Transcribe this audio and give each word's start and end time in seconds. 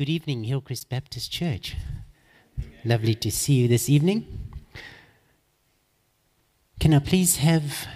Good 0.00 0.08
evening, 0.08 0.44
Hillcrest 0.44 0.88
Baptist 0.88 1.30
Church. 1.30 1.76
Lovely 2.86 3.14
to 3.16 3.30
see 3.30 3.52
you 3.52 3.68
this 3.68 3.90
evening. 3.90 4.48
Can 6.78 6.94
I 6.94 7.00
please 7.00 7.36
have 7.36 7.86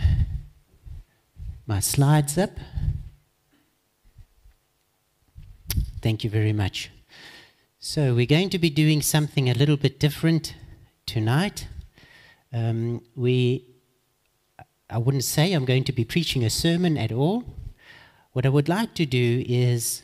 my 1.67 1.81
slides 1.81 2.37
up? 2.37 2.51
Thank 6.03 6.25
you 6.25 6.29
very 6.29 6.53
much. 6.53 6.91
So, 7.79 8.15
we're 8.15 8.27
going 8.27 8.51
to 8.51 8.59
be 8.59 8.69
doing 8.69 9.01
something 9.01 9.49
a 9.49 9.55
little 9.55 9.79
bit 9.79 9.99
different 9.99 10.57
tonight. 11.07 11.69
Um, 12.53 13.01
we, 13.17 13.65
I 14.91 14.99
wouldn't 14.99 15.25
say 15.25 15.55
I'm 15.55 15.65
going 15.65 15.85
to 15.85 15.93
be 15.93 16.05
preaching 16.05 16.45
a 16.45 16.51
sermon 16.51 16.99
at 16.99 17.13
all. 17.13 17.45
What 18.33 18.45
I 18.45 18.51
would 18.51 18.69
like 18.69 18.93
to 18.97 19.07
do 19.07 19.43
is 19.49 20.03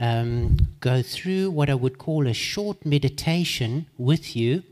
um, 0.00 0.56
go 0.80 1.02
through 1.02 1.50
what 1.50 1.68
I 1.68 1.74
would 1.74 1.98
call 1.98 2.26
a 2.26 2.32
short 2.32 2.86
meditation 2.86 3.86
with 3.98 4.34
you 4.34 4.62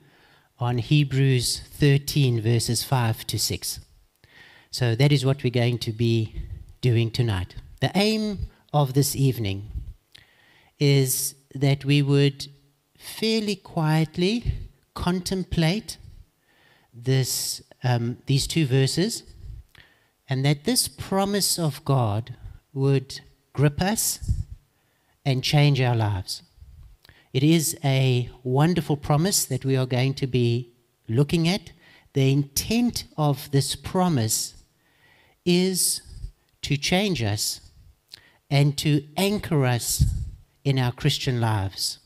on 0.58 0.78
Hebrews 0.78 1.60
13, 1.74 2.40
verses 2.40 2.82
5 2.82 3.26
to 3.26 3.38
6. 3.38 3.80
So 4.70 4.94
that 4.94 5.12
is 5.12 5.26
what 5.26 5.44
we're 5.44 5.50
going 5.50 5.78
to 5.80 5.92
be 5.92 6.34
doing 6.80 7.10
tonight. 7.10 7.54
The 7.80 7.92
aim 7.94 8.48
of 8.72 8.94
this 8.94 9.14
evening 9.14 9.70
is 10.78 11.34
that 11.54 11.84
we 11.84 12.00
would 12.00 12.48
fairly 12.98 13.56
quietly 13.56 14.52
contemplate 14.94 15.98
this, 16.92 17.62
um, 17.84 18.16
these 18.26 18.46
two 18.46 18.66
verses 18.66 19.24
and 20.28 20.44
that 20.44 20.64
this 20.64 20.88
promise 20.88 21.58
of 21.58 21.84
God 21.84 22.34
would 22.72 23.20
grip 23.52 23.80
us 23.80 24.20
and 25.28 25.44
change 25.44 25.78
our 25.78 25.94
lives. 25.94 26.42
It 27.34 27.42
is 27.42 27.76
a 27.84 28.30
wonderful 28.42 28.96
promise 28.96 29.44
that 29.44 29.62
we 29.62 29.76
are 29.76 29.84
going 29.84 30.14
to 30.14 30.26
be 30.26 30.72
looking 31.06 31.46
at. 31.46 31.72
The 32.14 32.32
intent 32.32 33.04
of 33.18 33.50
this 33.50 33.76
promise 33.76 34.54
is 35.44 36.00
to 36.62 36.78
change 36.78 37.22
us 37.22 37.60
and 38.48 38.78
to 38.78 39.04
anchor 39.18 39.66
us 39.66 40.02
in 40.64 40.78
our 40.78 40.92
Christian 40.92 41.42
lives. 41.42 41.98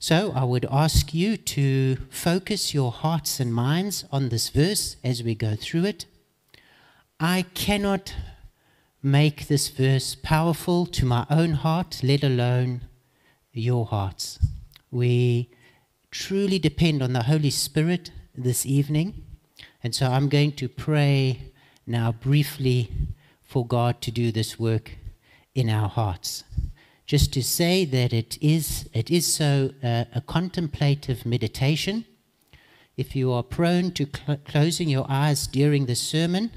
So 0.00 0.32
I 0.34 0.42
would 0.42 0.66
ask 0.68 1.14
you 1.14 1.36
to 1.36 1.94
focus 2.10 2.74
your 2.74 2.90
hearts 2.90 3.38
and 3.38 3.54
minds 3.54 4.04
on 4.10 4.30
this 4.30 4.48
verse 4.48 4.96
as 5.04 5.22
we 5.22 5.36
go 5.36 5.54
through 5.54 5.84
it. 5.84 6.06
I 7.20 7.42
cannot 7.54 8.14
make 9.06 9.46
this 9.46 9.68
verse 9.68 10.16
powerful 10.16 10.84
to 10.84 11.06
my 11.06 11.24
own 11.30 11.52
heart, 11.52 12.00
let 12.02 12.24
alone 12.24 12.80
your 13.52 13.86
hearts. 13.86 14.36
We 14.90 15.48
truly 16.10 16.58
depend 16.58 17.02
on 17.02 17.12
the 17.12 17.22
Holy 17.22 17.50
Spirit 17.50 18.10
this 18.34 18.66
evening. 18.66 19.22
And 19.84 19.94
so 19.94 20.06
I'm 20.06 20.28
going 20.28 20.52
to 20.52 20.68
pray 20.68 21.52
now 21.86 22.10
briefly 22.10 22.90
for 23.44 23.64
God 23.64 24.00
to 24.00 24.10
do 24.10 24.32
this 24.32 24.58
work 24.58 24.96
in 25.54 25.70
our 25.70 25.88
hearts. 25.88 26.42
Just 27.06 27.32
to 27.34 27.44
say 27.44 27.84
that 27.84 28.12
it 28.12 28.36
is, 28.42 28.88
it 28.92 29.08
is 29.08 29.32
so 29.32 29.70
uh, 29.84 30.06
a 30.16 30.20
contemplative 30.20 31.24
meditation. 31.24 32.06
If 32.96 33.14
you 33.14 33.30
are 33.30 33.44
prone 33.44 33.92
to 33.92 34.08
cl- 34.12 34.38
closing 34.44 34.88
your 34.88 35.06
eyes 35.08 35.46
during 35.46 35.86
the 35.86 35.94
sermon, 35.94 36.50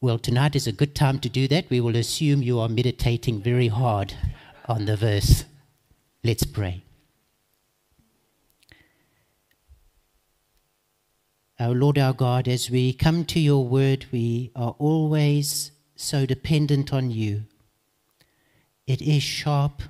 well, 0.00 0.18
tonight 0.18 0.54
is 0.54 0.68
a 0.68 0.72
good 0.72 0.94
time 0.94 1.18
to 1.18 1.28
do 1.28 1.48
that. 1.48 1.68
We 1.70 1.80
will 1.80 1.96
assume 1.96 2.40
you 2.40 2.60
are 2.60 2.68
meditating 2.68 3.42
very 3.42 3.66
hard 3.66 4.14
on 4.66 4.84
the 4.84 4.96
verse. 4.96 5.44
Let's 6.22 6.44
pray. 6.44 6.84
Our 11.58 11.74
Lord, 11.74 11.98
our 11.98 12.12
God, 12.12 12.46
as 12.46 12.70
we 12.70 12.92
come 12.92 13.24
to 13.24 13.40
your 13.40 13.66
word, 13.66 14.06
we 14.12 14.52
are 14.54 14.76
always 14.78 15.72
so 15.96 16.24
dependent 16.26 16.92
on 16.92 17.10
you. 17.10 17.42
It 18.86 19.02
is 19.02 19.24
sharp, 19.24 19.82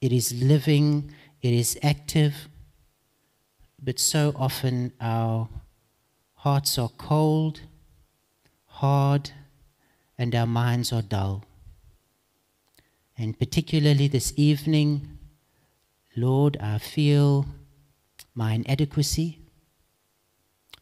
it 0.00 0.12
is 0.12 0.32
living, 0.40 1.10
it 1.42 1.52
is 1.52 1.76
active, 1.82 2.46
but 3.82 3.98
so 3.98 4.32
often 4.36 4.92
our 5.00 5.48
hearts 6.34 6.78
are 6.78 6.90
cold, 6.90 7.62
hard, 8.66 9.32
and 10.18 10.34
our 10.34 10.46
minds 10.46 10.92
are 10.92 11.02
dull. 11.02 11.44
And 13.16 13.38
particularly 13.38 14.08
this 14.08 14.32
evening, 14.36 15.18
Lord, 16.16 16.56
I 16.60 16.78
feel 16.78 17.46
my 18.34 18.52
inadequacy. 18.52 19.38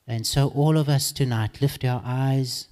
And 0.07 0.27
so, 0.27 0.49
all 0.49 0.77
of 0.77 0.89
us 0.89 1.13
tonight 1.13 1.61
lift 1.61 1.85
our 1.85 2.03
eyes 2.05 2.69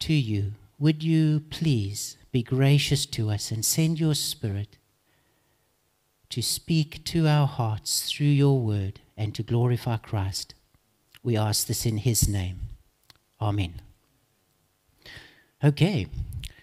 to 0.00 0.12
you. 0.12 0.52
Would 0.78 1.02
you 1.02 1.40
please 1.50 2.16
be 2.30 2.42
gracious 2.42 3.06
to 3.06 3.30
us 3.30 3.50
and 3.50 3.64
send 3.64 3.98
your 3.98 4.14
Spirit 4.14 4.76
to 6.30 6.42
speak 6.42 7.04
to 7.04 7.26
our 7.26 7.46
hearts 7.46 8.10
through 8.10 8.26
your 8.26 8.60
word 8.60 9.00
and 9.16 9.34
to 9.34 9.42
glorify 9.42 9.96
Christ? 9.96 10.54
We 11.22 11.36
ask 11.36 11.66
this 11.66 11.86
in 11.86 11.98
his 11.98 12.28
name. 12.28 12.60
Amen. 13.40 13.80
Okay, 15.64 16.08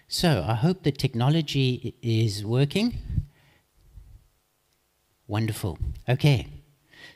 so 0.06 0.44
I 0.46 0.54
hope 0.54 0.84
the 0.84 0.92
technology 0.92 1.96
is 2.02 2.44
working. 2.44 2.98
Wonderful. 5.26 5.76
Okay, 6.08 6.46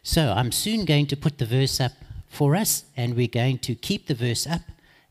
so 0.02 0.32
I'm 0.36 0.50
soon 0.50 0.84
going 0.84 1.06
to 1.06 1.16
put 1.16 1.38
the 1.38 1.46
verse 1.46 1.80
up 1.80 1.92
for 2.28 2.56
us, 2.56 2.86
and 2.96 3.14
we're 3.14 3.28
going 3.28 3.58
to 3.58 3.76
keep 3.76 4.08
the 4.08 4.16
verse 4.16 4.48
up 4.48 4.62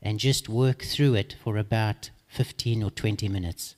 and 0.02 0.20
just 0.20 0.50
work 0.50 0.82
through 0.82 1.14
it 1.14 1.36
for 1.42 1.56
about 1.56 2.10
15 2.28 2.82
or 2.82 2.90
20 2.90 3.26
minutes. 3.30 3.74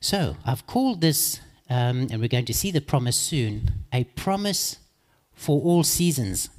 So 0.00 0.36
I've 0.44 0.66
called 0.66 1.00
this, 1.00 1.38
um, 1.70 2.08
and 2.10 2.20
we're 2.20 2.26
going 2.26 2.46
to 2.46 2.54
see 2.54 2.72
the 2.72 2.80
promise 2.80 3.16
soon, 3.16 3.84
a 3.92 4.02
promise 4.02 4.78
for 5.32 5.62
all 5.62 5.84
seasons. 5.84 6.50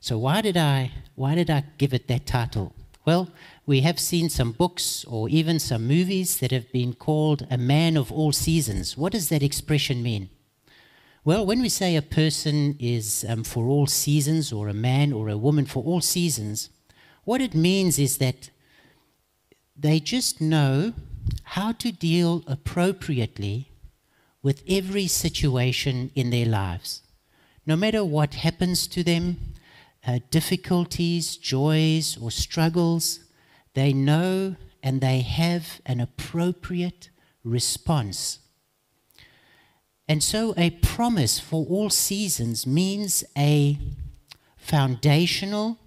So 0.00 0.16
why 0.16 0.40
did 0.40 0.56
I 0.56 0.92
why 1.14 1.34
did 1.34 1.50
I 1.50 1.64
give 1.76 1.92
it 1.92 2.08
that 2.08 2.24
title? 2.24 2.72
Well, 3.04 3.30
we 3.64 3.80
have 3.82 4.00
seen 4.00 4.28
some 4.28 4.52
books 4.52 5.04
or 5.04 5.28
even 5.28 5.58
some 5.58 5.86
movies 5.86 6.38
that 6.38 6.50
have 6.50 6.70
been 6.72 6.94
called 6.94 7.46
a 7.50 7.58
man 7.58 7.96
of 7.96 8.10
all 8.10 8.32
seasons. 8.32 8.96
What 8.96 9.12
does 9.12 9.28
that 9.28 9.42
expression 9.42 10.02
mean? 10.02 10.30
Well, 11.24 11.46
when 11.46 11.62
we 11.62 11.68
say 11.68 11.94
a 11.94 12.02
person 12.02 12.76
is 12.80 13.24
um, 13.28 13.44
for 13.44 13.66
all 13.66 13.86
seasons, 13.86 14.52
or 14.52 14.66
a 14.66 14.74
man 14.74 15.12
or 15.12 15.28
a 15.28 15.36
woman 15.36 15.66
for 15.66 15.84
all 15.84 16.00
seasons, 16.00 16.70
what 17.22 17.40
it 17.40 17.54
means 17.54 18.00
is 18.00 18.18
that 18.18 18.50
they 19.76 20.00
just 20.00 20.40
know 20.40 20.94
how 21.44 21.70
to 21.72 21.92
deal 21.92 22.42
appropriately 22.48 23.70
with 24.42 24.64
every 24.68 25.06
situation 25.06 26.10
in 26.16 26.30
their 26.30 26.46
lives. 26.46 27.02
No 27.64 27.76
matter 27.76 28.04
what 28.04 28.34
happens 28.34 28.88
to 28.88 29.04
them, 29.04 29.36
uh, 30.04 30.18
difficulties, 30.30 31.36
joys, 31.36 32.18
or 32.20 32.32
struggles, 32.32 33.20
they 33.74 33.92
know 33.92 34.56
and 34.82 35.00
they 35.00 35.20
have 35.20 35.80
an 35.86 36.00
appropriate 36.00 37.10
response. 37.44 38.40
And 40.08 40.22
so, 40.22 40.52
a 40.56 40.70
promise 40.70 41.38
for 41.38 41.64
all 41.66 41.88
seasons 41.88 42.66
means 42.66 43.24
a 43.36 43.78
foundational, 44.56 45.78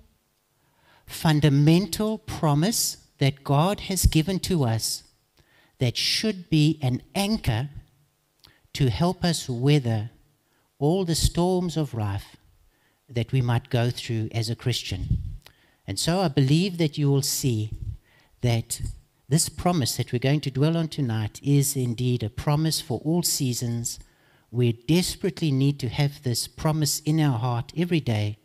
fundamental 1.06 2.18
promise 2.18 2.98
that 3.20 3.44
God 3.44 3.82
has 3.82 4.06
given 4.06 4.40
to 4.42 4.64
us 4.64 5.04
that 5.80 5.98
should 5.98 6.50
be 6.50 6.80
an 6.82 7.02
anchor 7.14 7.70
to 8.74 8.90
help 8.90 9.24
us 9.24 9.50
weather 9.50 10.10
all 10.80 11.06
the 11.06 11.16
storms 11.16 11.78
of 11.78 11.94
life 11.94 12.36
that 13.08 13.32
we 13.32 13.42
might 13.42 13.70
go 13.70 13.90
through 13.90 14.30
as 14.32 14.50
a 14.50 14.56
Christian. 14.56 15.35
And 15.88 16.00
so 16.00 16.22
I 16.22 16.28
believe 16.28 16.78
that 16.78 16.98
you 16.98 17.12
will 17.12 17.22
see 17.22 17.72
that 18.42 18.82
this 19.28 19.50
promise 19.50 19.98
that 19.98 20.12
we're 20.12 20.20
going 20.20 20.42
to 20.42 20.52
dwell 20.52 20.78
on 20.78 20.88
tonight 20.88 21.40
is 21.44 21.76
indeed 21.76 22.24
a 22.24 22.30
promise 22.30 22.82
for 22.82 23.02
all 23.04 23.24
seasons. 23.24 24.00
We 24.52 24.74
desperately 24.74 25.52
need 25.52 25.80
to 25.80 25.90
have 25.90 26.24
this 26.24 26.48
promise 26.48 27.00
in 27.00 27.20
our 27.20 27.40
heart 27.40 27.72
every 27.76 28.00
day 28.00 28.38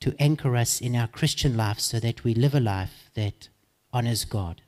to 0.00 0.14
anchor 0.18 0.54
us 0.56 0.80
in 0.80 0.94
our 0.94 1.08
Christian 1.08 1.56
life 1.56 1.80
so 1.80 1.98
that 2.00 2.24
we 2.24 2.34
live 2.34 2.54
a 2.54 2.60
life 2.60 3.10
that 3.14 3.48
honors 3.92 4.24
God. 4.24 4.62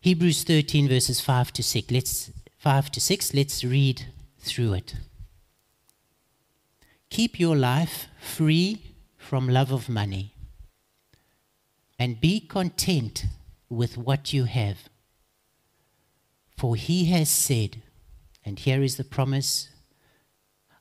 Hebrews 0.00 0.44
13 0.44 0.88
verses 0.88 1.20
5 1.20 1.52
to 1.52 1.62
6. 1.62 1.90
Let's 1.90 2.30
5 2.58 2.90
to 2.92 3.00
6. 3.00 3.34
Let's 3.34 3.64
read 3.64 4.06
through 4.38 4.74
it. 4.74 4.94
Keep 7.10 7.40
your 7.40 7.56
life 7.56 8.08
free 8.20 8.94
from 9.16 9.48
love 9.48 9.72
of 9.72 9.88
money 9.88 10.34
and 11.98 12.20
be 12.20 12.40
content 12.40 13.24
with 13.68 13.96
what 13.96 14.32
you 14.32 14.44
have. 14.44 14.88
For 16.56 16.76
he 16.76 17.06
has 17.06 17.28
said, 17.28 17.82
and 18.44 18.58
here 18.58 18.82
is 18.82 18.96
the 18.96 19.04
promise 19.04 19.68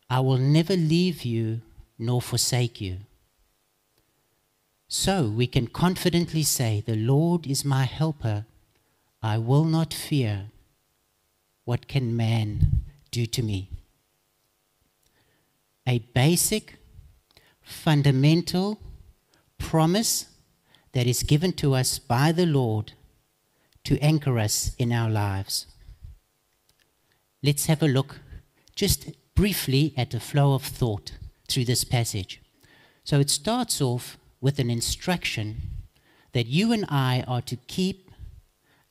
I 0.10 0.20
will 0.22 0.38
never 0.38 0.76
leave 0.76 1.24
you 1.24 1.62
nor 2.00 2.22
forsake 2.22 2.80
you. 2.80 2.98
So 4.88 5.28
we 5.28 5.48
can 5.48 5.68
confidently 5.68 6.44
say, 6.44 6.82
The 6.86 6.96
Lord 6.96 7.46
is 7.46 7.66
my 7.66 7.84
helper. 7.84 8.46
I 9.22 9.38
will 9.38 9.66
not 9.66 9.94
fear. 9.94 10.50
What 11.66 11.88
can 11.88 12.16
man 12.16 12.84
do 13.12 13.26
to 13.26 13.44
me? 13.44 13.77
A 15.88 16.00
basic, 16.14 16.76
fundamental 17.62 18.80
promise 19.58 20.26
that 20.92 21.08
is 21.08 21.24
given 21.24 21.54
to 21.54 21.74
us 21.74 21.98
by 21.98 22.32
the 22.32 22.46
Lord 22.46 22.92
to 23.86 23.98
anchor 24.00 24.38
us 24.38 24.76
in 24.78 24.92
our 24.92 25.10
lives. 25.10 25.66
Let's 27.42 27.68
have 27.68 27.82
a 27.82 27.88
look 27.88 28.20
just 28.76 29.12
briefly 29.34 29.94
at 29.96 30.12
the 30.12 30.20
flow 30.20 30.54
of 30.54 30.64
thought 30.64 31.14
through 31.48 31.66
this 31.66 31.86
passage. 31.86 32.42
So 33.06 33.22
it 33.22 33.30
starts 33.30 33.80
off 33.80 34.18
with 34.42 34.60
an 34.60 34.70
instruction 34.70 35.62
that 36.34 36.48
you 36.48 36.74
and 36.74 36.86
I 36.90 37.24
are 37.28 37.42
to 37.44 37.56
keep 37.56 38.12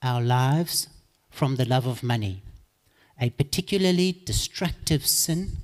our 0.03 0.23
lives 0.23 0.89
from 1.29 1.57
the 1.57 1.67
love 1.67 1.87
of 1.87 2.03
money, 2.03 2.43
a 3.21 3.29
particularly 3.31 4.23
destructive 4.25 5.07
sin, 5.07 5.59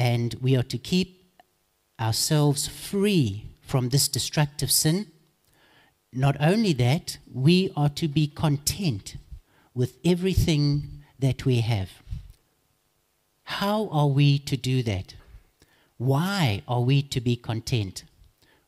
and 0.00 0.34
we 0.40 0.56
are 0.56 0.62
to 0.62 0.78
keep 0.78 1.30
ourselves 2.00 2.66
free 2.66 3.50
from 3.60 3.90
this 3.90 4.08
destructive 4.08 4.72
sin. 4.72 5.06
Not 6.10 6.36
only 6.40 6.72
that, 6.72 7.18
we 7.30 7.70
are 7.76 7.90
to 7.90 8.08
be 8.08 8.26
content 8.26 9.16
with 9.74 9.98
everything 10.02 11.02
that 11.18 11.44
we 11.44 11.60
have. 11.60 11.90
How 13.42 13.88
are 13.88 14.06
we 14.06 14.38
to 14.38 14.56
do 14.56 14.82
that? 14.84 15.16
Why 15.98 16.62
are 16.66 16.80
we 16.80 17.02
to 17.02 17.20
be 17.20 17.36
content? 17.36 18.04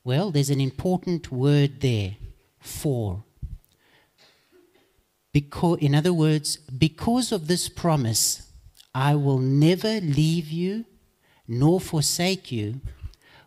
Well, 0.05 0.32
there's 0.32 0.50
an 0.50 0.61
important 0.61 1.32
word 1.32 1.81
there 1.81 2.17
for. 2.61 3.25
Because, 5.32 5.78
in 5.78 5.94
other 5.94 6.12
words, 6.12 6.56
because 6.56 7.32
of 7.32 7.46
this 7.46 7.70
promise, 7.70 8.52
I 8.94 9.14
will 9.14 9.38
never 9.38 9.99
leave 9.99 10.50
you 10.50 10.85
nor 11.52 11.78
forsake 11.81 12.50
you, 12.50 12.81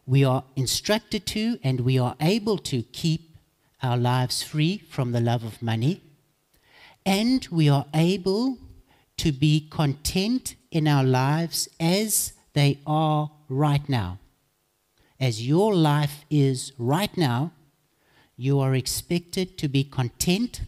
we 0.06 0.24
are 0.24 0.44
instructed 0.56 1.26
to 1.26 1.58
and 1.64 1.82
we 1.82 1.98
are 1.98 2.16
able 2.22 2.60
to 2.60 2.84
keep 2.84 3.36
our 3.82 3.98
lives 3.98 4.44
free 4.44 4.78
from 4.90 5.12
the 5.12 5.20
love 5.20 5.44
of 5.44 5.62
money, 5.62 6.02
and 7.06 7.48
we 7.52 7.68
are 7.68 7.86
able 7.94 8.58
to 9.18 9.32
be 9.32 9.68
content 9.70 10.56
in 10.70 10.88
our 10.88 11.04
lives 11.04 11.68
as 11.80 12.34
they 12.54 12.80
are 12.86 13.32
right 13.50 13.90
now. 13.90 14.20
As 15.20 15.48
your 15.48 15.74
life 15.74 16.26
is 16.30 16.74
right 16.78 17.16
now, 17.18 17.52
you 18.38 18.60
are 18.60 18.76
expected 18.76 19.58
to 19.58 19.68
be 19.68 19.84
content 19.84 20.62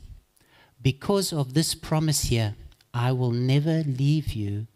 because 0.82 1.32
of 1.32 1.54
this 1.54 1.76
promise 1.76 2.24
here 2.26 2.56
I 2.94 3.12
will 3.12 3.32
never 3.32 3.84
leave 3.84 4.34
you 4.34 4.68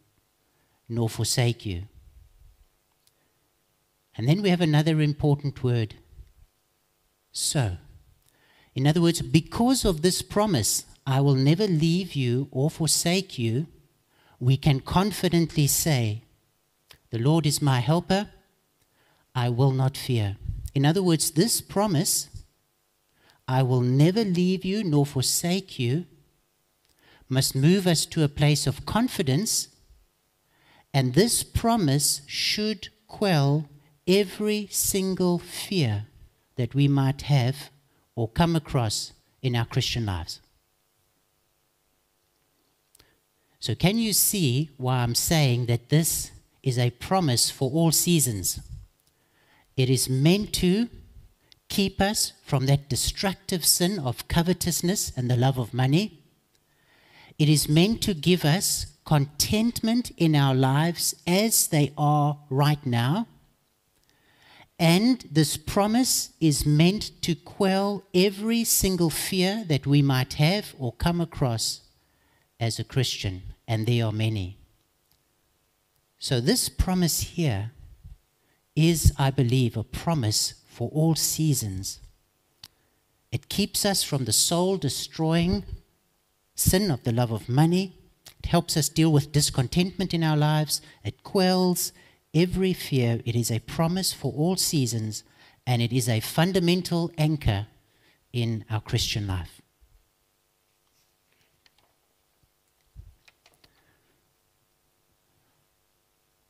nor 0.88 1.10
forsake 1.10 1.66
you. 1.66 1.84
And 4.18 4.28
then 4.28 4.42
we 4.42 4.50
have 4.50 4.62
another 4.62 5.02
important 5.02 5.64
word 5.64 5.96
so. 7.32 7.78
In 8.76 8.88
other 8.88 9.02
words, 9.02 9.22
because 9.22 9.86
of 9.86 10.02
this 10.02 10.22
promise, 10.22 10.86
I 11.06 11.22
will 11.22 11.36
never 11.36 11.68
leave 11.68 12.14
you 12.14 12.48
or 12.52 12.70
forsake 12.70 13.38
you, 13.38 13.68
we 14.40 14.58
can 14.58 14.80
confidently 14.80 15.68
say, 15.68 16.24
the 17.10 17.20
Lord 17.20 17.46
is 17.46 17.62
my 17.62 17.80
helper. 17.80 18.30
I 19.36 19.50
will 19.50 19.72
not 19.72 19.98
fear. 19.98 20.38
In 20.74 20.86
other 20.86 21.04
words, 21.04 21.32
this 21.32 21.62
promise, 21.62 22.30
I 23.48 23.64
will 23.64 23.82
never 23.82 24.24
leave 24.24 24.64
you 24.64 24.84
nor 24.84 25.06
forsake 25.06 25.78
you, 25.78 26.06
must 27.28 27.56
move 27.56 27.88
us 27.88 28.06
to 28.08 28.24
a 28.24 28.30
place 28.30 28.68
of 28.68 28.86
confidence. 28.86 29.70
And 30.94 31.14
this 31.14 31.44
promise 31.44 32.22
should 32.28 32.90
quell 33.08 33.70
every 34.08 34.68
single 34.70 35.40
fear 35.40 36.06
that 36.56 36.76
we 36.76 36.88
might 36.88 37.24
have 37.24 37.70
or 38.16 38.28
come 38.28 38.56
across 38.56 39.14
in 39.42 39.56
our 39.56 39.66
Christian 39.66 40.06
lives. 40.06 40.40
So, 43.60 43.76
can 43.76 43.98
you 43.98 44.14
see 44.14 44.72
why 44.78 44.98
I'm 44.98 45.16
saying 45.16 45.68
that 45.68 45.90
this 45.90 46.32
is 46.64 46.78
a 46.78 46.92
promise 46.92 47.50
for 47.50 47.70
all 47.72 47.92
seasons. 47.92 48.60
It 49.76 49.90
is 49.90 50.10
meant 50.10 50.54
to 50.56 50.90
keep 51.70 52.02
us 52.02 52.34
from 52.44 52.66
that 52.66 52.90
destructive 52.90 53.66
sin 53.66 53.98
of 53.98 54.28
covetousness 54.28 55.14
and 55.16 55.30
the 55.30 55.38
love 55.38 55.58
of 55.58 55.74
money. 55.74 56.20
It 57.40 57.50
is 57.50 57.70
meant 57.70 58.02
to 58.04 58.14
give 58.14 58.46
us 58.46 58.88
contentment 59.06 60.12
in 60.18 60.36
our 60.36 60.54
lives 60.54 61.16
as 61.26 61.68
they 61.68 61.94
are 61.98 62.38
right 62.50 62.86
now. 62.86 63.28
And 64.82 65.24
this 65.32 65.58
promise 65.58 66.32
is 66.40 66.66
meant 66.66 67.12
to 67.22 67.36
quell 67.36 68.04
every 68.16 68.64
single 68.64 69.12
fear 69.12 69.64
that 69.68 69.86
we 69.86 70.02
might 70.02 70.34
have 70.34 70.74
or 70.80 70.92
come 70.94 71.22
across 71.22 71.82
as 72.60 72.80
a 72.80 72.84
Christian, 72.84 73.44
and 73.68 73.86
there 73.86 74.08
are 74.08 74.12
many. 74.12 74.58
So, 76.18 76.42
this 76.42 76.68
promise 76.68 77.22
here 77.22 77.74
is, 78.76 79.14
I 79.20 79.30
believe, 79.30 79.78
a 79.78 79.84
promise 79.84 80.56
for 80.66 80.90
all 80.90 81.14
seasons. 81.14 82.00
It 83.32 83.50
keeps 83.50 83.86
us 83.86 84.02
from 84.02 84.26
the 84.26 84.34
soul 84.34 84.78
destroying 84.78 85.64
sin 86.56 86.90
of 86.90 87.04
the 87.04 87.12
love 87.12 87.32
of 87.32 87.48
money. 87.48 88.00
It 88.40 88.48
helps 88.48 88.76
us 88.76 88.90
deal 88.90 89.12
with 89.12 89.32
discontentment 89.32 90.12
in 90.12 90.24
our 90.24 90.38
lives. 90.38 90.82
It 91.04 91.22
quells 91.22 91.94
every 92.34 92.74
fear. 92.74 93.22
It 93.26 93.36
is 93.36 93.52
a 93.52 93.60
promise 93.60 94.14
for 94.14 94.32
all 94.34 94.56
seasons, 94.56 95.24
and 95.66 95.82
it 95.82 95.94
is 95.94 96.08
a 96.10 96.20
fundamental 96.20 97.12
anchor 97.18 97.68
in 98.34 98.66
our 98.70 98.82
Christian 98.82 99.28
life. 99.28 99.62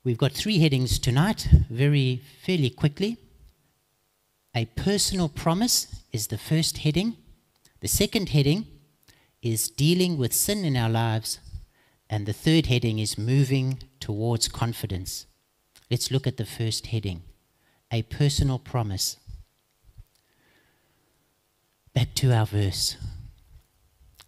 We've 0.04 0.18
got 0.18 0.32
three 0.32 0.58
headings 0.58 0.98
tonight, 0.98 1.48
very 1.70 2.24
fairly 2.44 2.72
quickly. 2.72 3.18
A 4.56 4.66
personal 4.66 5.30
promise 5.30 6.04
is 6.12 6.28
the 6.28 6.40
first 6.40 6.80
heading. 6.80 7.18
The 7.82 7.88
second 7.88 8.30
heading 8.30 8.66
is 9.44 9.70
dealing 9.70 10.18
with 10.18 10.34
sin 10.34 10.66
in 10.66 10.76
our 10.76 10.90
lives. 10.90 11.40
And 12.10 12.26
the 12.26 12.34
third 12.34 12.66
heading 12.66 12.98
is 12.98 13.18
moving 13.18 13.80
towards 14.00 14.48
confidence. 14.48 15.28
Let's 15.92 16.10
look 16.10 16.26
at 16.26 16.38
the 16.38 16.46
first 16.46 16.88
heading 16.88 17.24
a 17.92 18.04
personal 18.04 18.58
promise. 18.58 19.18
Back 21.94 22.16
to 22.16 22.32
our 22.32 22.46
verse. 22.46 22.96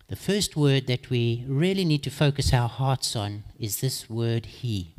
The 0.10 0.18
first 0.18 0.58
word 0.58 0.88
that 0.88 1.10
we 1.10 1.46
really 1.48 1.86
need 1.86 2.04
to 2.04 2.12
focus 2.12 2.54
our 2.54 2.68
hearts 2.68 3.16
on 3.16 3.46
is 3.58 3.80
this 3.80 4.10
word, 4.10 4.46
He. 4.48 4.94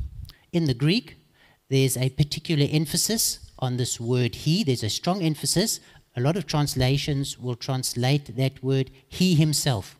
In 0.50 0.64
the 0.64 0.72
Greek, 0.72 1.18
there's 1.68 1.98
a 1.98 2.08
particular 2.08 2.66
emphasis 2.70 3.50
on 3.58 3.76
this 3.76 4.00
word 4.00 4.34
he. 4.34 4.64
There's 4.64 4.82
a 4.82 4.88
strong 4.88 5.22
emphasis. 5.22 5.80
A 6.16 6.20
lot 6.20 6.36
of 6.36 6.46
translations 6.46 7.38
will 7.38 7.56
translate 7.56 8.36
that 8.36 8.62
word 8.62 8.90
he 9.08 9.34
himself. 9.34 9.98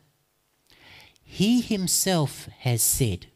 He 1.21 1.61
himself 1.61 2.47
has 2.59 2.81
said. 2.81 3.27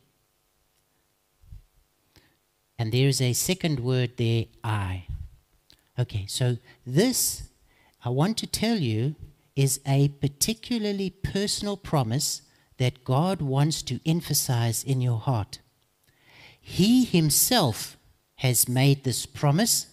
And 2.79 2.93
there 2.93 3.09
is 3.09 3.19
a 3.19 3.33
second 3.33 3.81
word 3.81 4.15
there, 4.15 4.45
I. 4.63 5.03
Okay, 5.99 6.25
so 6.27 6.57
this, 6.87 7.49
I 8.05 8.09
want 8.09 8.37
to 8.37 8.47
tell 8.47 8.77
you, 8.77 9.15
is 9.53 9.81
a 9.85 10.07
particularly 10.07 11.09
personal 11.09 11.75
promise 11.75 12.43
that 12.77 13.03
God 13.03 13.41
wants 13.41 13.81
to 13.83 13.99
emphasize 14.05 14.81
in 14.85 15.01
your 15.01 15.19
heart. 15.19 15.59
He 16.61 17.03
himself 17.03 17.97
has 18.35 18.69
made 18.69 19.03
this 19.03 19.25
promise, 19.25 19.87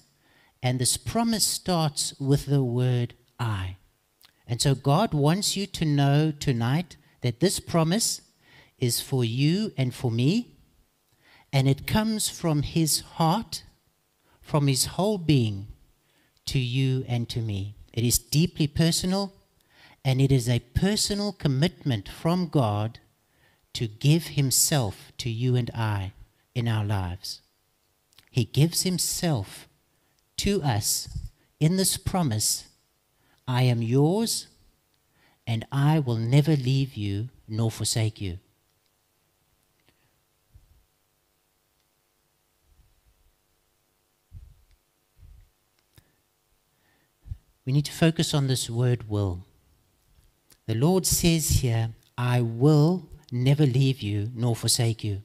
and 0.63 0.79
this 0.79 0.97
promise 0.97 1.45
starts 1.45 2.15
with 2.21 2.47
the 2.47 2.63
word 2.63 3.15
I. 3.41 3.79
And 4.47 4.63
so 4.63 4.77
God 4.77 5.13
wants 5.13 5.57
you 5.57 5.67
to 5.67 5.85
know 5.85 6.31
tonight 6.31 6.97
that 7.23 7.41
this 7.41 7.59
promise 7.59 8.21
is 8.79 9.01
for 9.01 9.25
you 9.25 9.73
and 9.77 9.93
for 9.93 10.13
me, 10.13 10.56
and 11.57 11.67
it 11.67 11.87
comes 11.87 12.29
from 12.29 12.61
His 12.61 13.01
heart, 13.17 13.63
from 14.43 14.67
His 14.67 14.85
whole 14.85 15.17
being 15.17 15.69
to 16.45 16.59
you 16.59 17.03
and 17.09 17.31
to 17.31 17.41
me. 17.41 17.77
It 17.95 18.05
is 18.05 18.19
deeply 18.19 18.67
personal, 18.67 19.33
and 20.05 20.21
it 20.21 20.31
is 20.31 20.51
a 20.51 20.59
personal 20.75 21.33
commitment 21.33 22.11
from 22.11 22.49
God 22.49 22.99
to 23.73 23.89
give 23.89 24.27
himself 24.41 25.13
to 25.17 25.31
you 25.31 25.57
and 25.57 25.71
I 25.75 26.13
in 26.55 26.69
our 26.69 26.85
lives. 26.85 27.41
He 28.31 28.45
gives 28.45 28.83
himself 28.83 29.67
to 30.37 30.63
us 30.63 31.09
in 31.59 31.79
this 31.79 31.97
promise 31.97 32.69
I 33.49 33.63
am 33.63 33.81
yours, 33.81 34.49
and 35.47 35.65
I 35.73 36.01
will 36.01 36.19
never 36.19 36.55
leave 36.55 36.97
you 36.97 37.31
nor 37.49 37.71
forsake 37.71 38.21
you. 38.21 38.41
We 47.67 47.73
need 47.73 47.85
to 47.87 47.93
focus 47.93 48.33
on 48.33 48.47
this 48.47 48.71
word 48.71 49.09
will. 49.09 49.45
The 50.67 50.75
Lord 50.75 51.05
says 51.05 51.49
here, 51.61 51.91
I 52.17 52.41
will 52.41 53.09
never 53.31 53.67
leave 53.67 54.01
you 54.01 54.31
nor 54.35 54.57
forsake 54.57 55.05
you. 55.05 55.23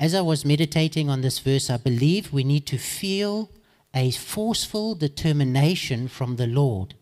As 0.00 0.14
I 0.14 0.22
was 0.22 0.44
meditating 0.44 1.10
on 1.10 1.20
this 1.20 1.38
verse, 1.38 1.68
I 1.68 1.76
believe 1.76 2.32
we 2.32 2.44
need 2.44 2.66
to 2.68 2.78
feel 2.78 3.50
a 3.92 4.10
forceful 4.12 4.94
determination 4.94 6.08
from 6.08 6.36
the 6.36 6.46
Lord 6.46 6.94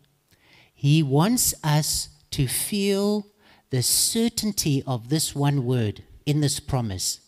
he 0.83 1.01
wants 1.01 1.53
us 1.63 2.09
to 2.29 2.45
feel 2.45 3.27
the 3.69 3.81
certainty 3.81 4.83
of 4.85 5.07
this 5.07 5.33
one 5.33 5.63
word 5.63 6.03
in 6.25 6.41
this 6.41 6.59
promise 6.59 7.21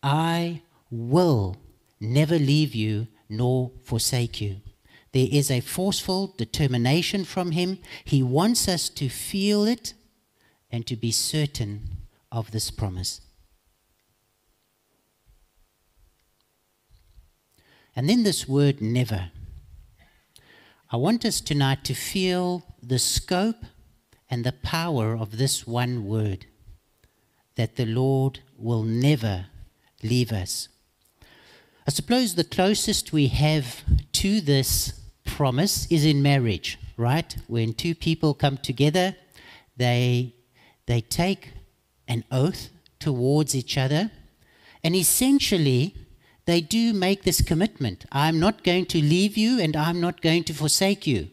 I 0.00 0.62
will 0.92 1.56
never 1.98 2.38
leave 2.38 2.72
you 2.72 3.08
nor 3.28 3.72
forsake 3.82 4.40
you. 4.40 4.60
There 5.14 5.28
is 5.30 5.48
a 5.48 5.60
forceful 5.60 6.34
determination 6.36 7.24
from 7.24 7.52
Him. 7.52 7.78
He 8.04 8.20
wants 8.20 8.66
us 8.66 8.88
to 8.88 9.08
feel 9.08 9.64
it 9.64 9.94
and 10.72 10.84
to 10.88 10.96
be 10.96 11.12
certain 11.12 11.98
of 12.32 12.50
this 12.50 12.72
promise. 12.72 13.20
And 17.94 18.08
then 18.08 18.24
this 18.24 18.48
word 18.48 18.80
never. 18.82 19.30
I 20.90 20.96
want 20.96 21.24
us 21.24 21.40
tonight 21.40 21.84
to 21.84 21.94
feel 21.94 22.64
the 22.82 22.98
scope 22.98 23.64
and 24.28 24.42
the 24.42 24.50
power 24.50 25.16
of 25.16 25.38
this 25.38 25.64
one 25.64 26.06
word 26.06 26.46
that 27.54 27.76
the 27.76 27.86
Lord 27.86 28.40
will 28.58 28.82
never 28.82 29.46
leave 30.02 30.32
us. 30.32 30.68
I 31.86 31.92
suppose 31.92 32.34
the 32.34 32.42
closest 32.42 33.12
we 33.12 33.28
have 33.28 33.84
to 34.14 34.40
this 34.40 35.02
promise 35.34 35.90
is 35.90 36.04
in 36.04 36.22
marriage, 36.22 36.78
right? 36.96 37.36
When 37.48 37.74
two 37.74 37.96
people 37.96 38.34
come 38.34 38.56
together, 38.56 39.16
they, 39.76 40.32
they 40.86 41.00
take 41.00 41.50
an 42.06 42.22
oath 42.30 42.68
towards 43.00 43.56
each 43.56 43.76
other, 43.76 44.12
and 44.84 44.94
essentially, 44.94 45.96
they 46.46 46.60
do 46.60 46.92
make 46.92 47.24
this 47.24 47.40
commitment 47.40 48.04
I'm 48.12 48.38
not 48.38 48.62
going 48.62 48.86
to 48.86 49.00
leave 49.00 49.36
you 49.36 49.58
and 49.58 49.74
I'm 49.76 50.00
not 50.00 50.20
going 50.20 50.44
to 50.44 50.54
forsake 50.54 51.06
you. 51.06 51.28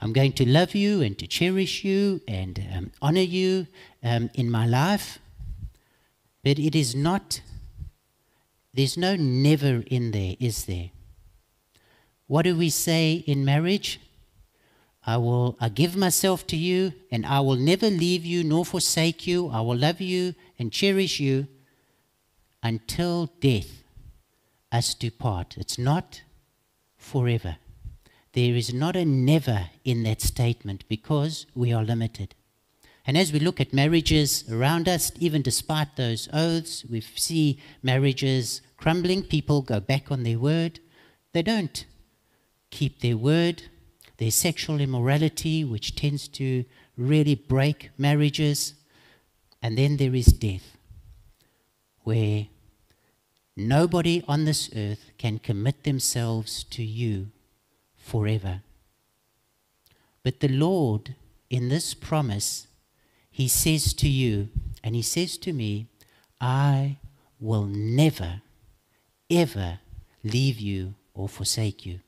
I'm 0.00 0.12
going 0.12 0.32
to 0.32 0.48
love 0.48 0.74
you 0.74 1.02
and 1.02 1.16
to 1.18 1.26
cherish 1.26 1.84
you 1.84 2.20
and 2.26 2.66
um, 2.74 2.90
honor 3.00 3.28
you 3.38 3.66
um, 4.02 4.30
in 4.34 4.50
my 4.50 4.66
life. 4.66 5.18
But 6.42 6.58
it 6.58 6.74
is 6.74 6.94
not, 6.94 7.40
there's 8.74 8.96
no 8.96 9.14
never 9.16 9.84
in 9.86 10.12
there, 10.12 10.34
is 10.40 10.64
there? 10.64 10.90
What 12.28 12.42
do 12.42 12.54
we 12.54 12.70
say 12.70 13.24
in 13.26 13.44
marriage? 13.44 14.00
I 15.04 15.16
will 15.16 15.56
I 15.58 15.70
give 15.70 15.96
myself 15.96 16.46
to 16.48 16.56
you 16.56 16.92
and 17.10 17.24
I 17.24 17.40
will 17.40 17.56
never 17.56 17.88
leave 17.88 18.24
you 18.26 18.44
nor 18.44 18.64
forsake 18.64 19.26
you. 19.26 19.48
I 19.48 19.62
will 19.62 19.76
love 19.76 20.02
you 20.02 20.34
and 20.58 20.70
cherish 20.70 21.18
you 21.18 21.48
until 22.62 23.32
death 23.40 23.82
us 24.70 24.92
to 24.94 25.10
part. 25.10 25.56
It's 25.56 25.78
not 25.78 26.22
forever. 26.98 27.56
There 28.34 28.54
is 28.54 28.74
not 28.74 28.94
a 28.94 29.06
never 29.06 29.70
in 29.82 30.02
that 30.02 30.20
statement 30.20 30.84
because 30.86 31.46
we 31.54 31.72
are 31.72 31.82
limited. 31.82 32.34
And 33.06 33.16
as 33.16 33.32
we 33.32 33.38
look 33.38 33.58
at 33.58 33.72
marriages 33.72 34.44
around 34.52 34.86
us, 34.86 35.10
even 35.18 35.40
despite 35.40 35.96
those 35.96 36.28
oaths, 36.30 36.84
we 36.84 37.00
see 37.00 37.58
marriages 37.82 38.60
crumbling. 38.76 39.22
People 39.22 39.62
go 39.62 39.80
back 39.80 40.12
on 40.12 40.24
their 40.24 40.38
word. 40.38 40.80
They 41.32 41.40
don't 41.40 41.86
keep 42.70 43.00
their 43.00 43.16
word. 43.16 43.62
their 44.18 44.30
sexual 44.32 44.80
immorality, 44.80 45.62
which 45.62 45.94
tends 45.94 46.26
to 46.26 46.64
really 46.96 47.36
break 47.36 47.90
marriages. 47.96 48.74
And 49.62 49.78
then 49.78 49.96
there 49.96 50.12
is 50.12 50.26
death, 50.26 50.76
where 52.02 52.48
Nobody 53.60 54.22
on 54.28 54.44
this 54.44 54.70
earth 54.76 55.10
can 55.18 55.40
commit 55.40 55.82
themselves 55.82 56.62
to 56.62 56.84
you 56.84 57.26
forever. 57.96 58.62
But 60.22 60.38
the 60.38 60.46
Lord, 60.46 61.16
in 61.50 61.68
this 61.68 61.92
promise, 61.92 62.68
He 63.32 63.48
says 63.48 63.94
to 63.94 64.08
you, 64.08 64.48
and 64.84 64.94
He 64.94 65.02
says 65.02 65.36
to 65.38 65.52
me, 65.52 65.88
I 66.40 66.98
will 67.40 67.64
never, 67.66 68.42
ever 69.28 69.80
leave 70.22 70.60
you 70.60 70.94
or 71.12 71.28
forsake 71.28 71.84
you. 71.84 71.98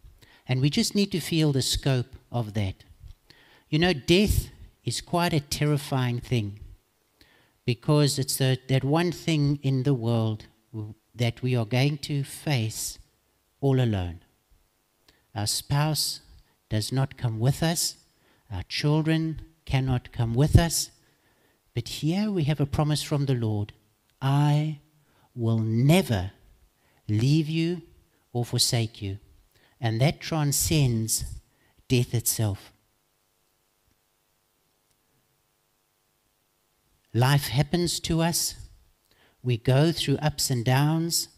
And 0.50 0.60
we 0.60 0.68
just 0.68 0.96
need 0.96 1.12
to 1.12 1.20
feel 1.20 1.52
the 1.52 1.62
scope 1.62 2.16
of 2.32 2.54
that. 2.54 2.82
You 3.68 3.78
know, 3.78 3.92
death 3.92 4.48
is 4.84 5.00
quite 5.00 5.32
a 5.32 5.38
terrifying 5.38 6.18
thing 6.18 6.58
because 7.64 8.18
it's 8.18 8.36
the, 8.36 8.58
that 8.68 8.82
one 8.82 9.12
thing 9.12 9.60
in 9.62 9.84
the 9.84 9.94
world 9.94 10.46
that 11.14 11.40
we 11.40 11.54
are 11.54 11.64
going 11.64 11.98
to 11.98 12.24
face 12.24 12.98
all 13.60 13.80
alone. 13.80 14.22
Our 15.36 15.46
spouse 15.46 16.18
does 16.68 16.90
not 16.90 17.16
come 17.16 17.38
with 17.38 17.62
us, 17.62 17.94
our 18.52 18.64
children 18.64 19.42
cannot 19.66 20.10
come 20.10 20.34
with 20.34 20.58
us. 20.58 20.90
But 21.76 21.86
here 21.86 22.28
we 22.28 22.42
have 22.44 22.58
a 22.58 22.66
promise 22.66 23.04
from 23.04 23.26
the 23.26 23.34
Lord 23.34 23.72
I 24.20 24.80
will 25.32 25.60
never 25.60 26.32
leave 27.08 27.48
you 27.48 27.82
or 28.32 28.44
forsake 28.44 29.00
you. 29.00 29.18
And 29.80 30.00
that 30.00 30.20
transcends 30.20 31.24
death 31.88 32.14
itself. 32.14 32.72
Life 37.12 37.48
happens 37.48 37.98
to 38.00 38.20
us 38.20 38.54
we 39.42 39.56
go 39.56 39.90
through 39.92 40.16
ups 40.16 40.50
and 40.50 40.64
downs. 40.64 41.28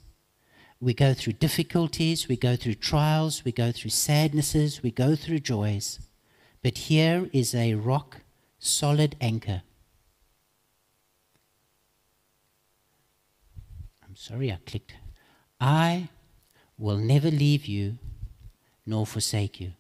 We 0.81 0.95
go 0.95 1.15
through 1.15 1.35
difficulties. 1.35 2.27
We 2.27 2.37
go 2.37 2.57
through 2.57 2.75
trials. 2.75 3.45
We 3.45 3.53
go 3.53 3.71
through 3.71 3.91
sadnesses. 3.91 4.83
We 4.83 4.91
go 4.91 5.15
through 5.15 5.41
joys. 5.41 6.01
But 6.63 6.79
here 6.79 7.29
is 7.33 7.55
a 7.55 7.75
rock 7.75 8.19
solid 8.59 9.17
anchor. 9.21 9.63
I'm 14.05 14.17
sorry 14.17 14.51
I 14.51 14.59
clicked. 14.67 14.95
I 15.61 16.09
will 16.77 16.99
never 16.99 17.31
leave 17.31 17.67
you 17.67 17.99
nor 18.87 19.07
forsake 19.07 19.61
you. 19.61 19.73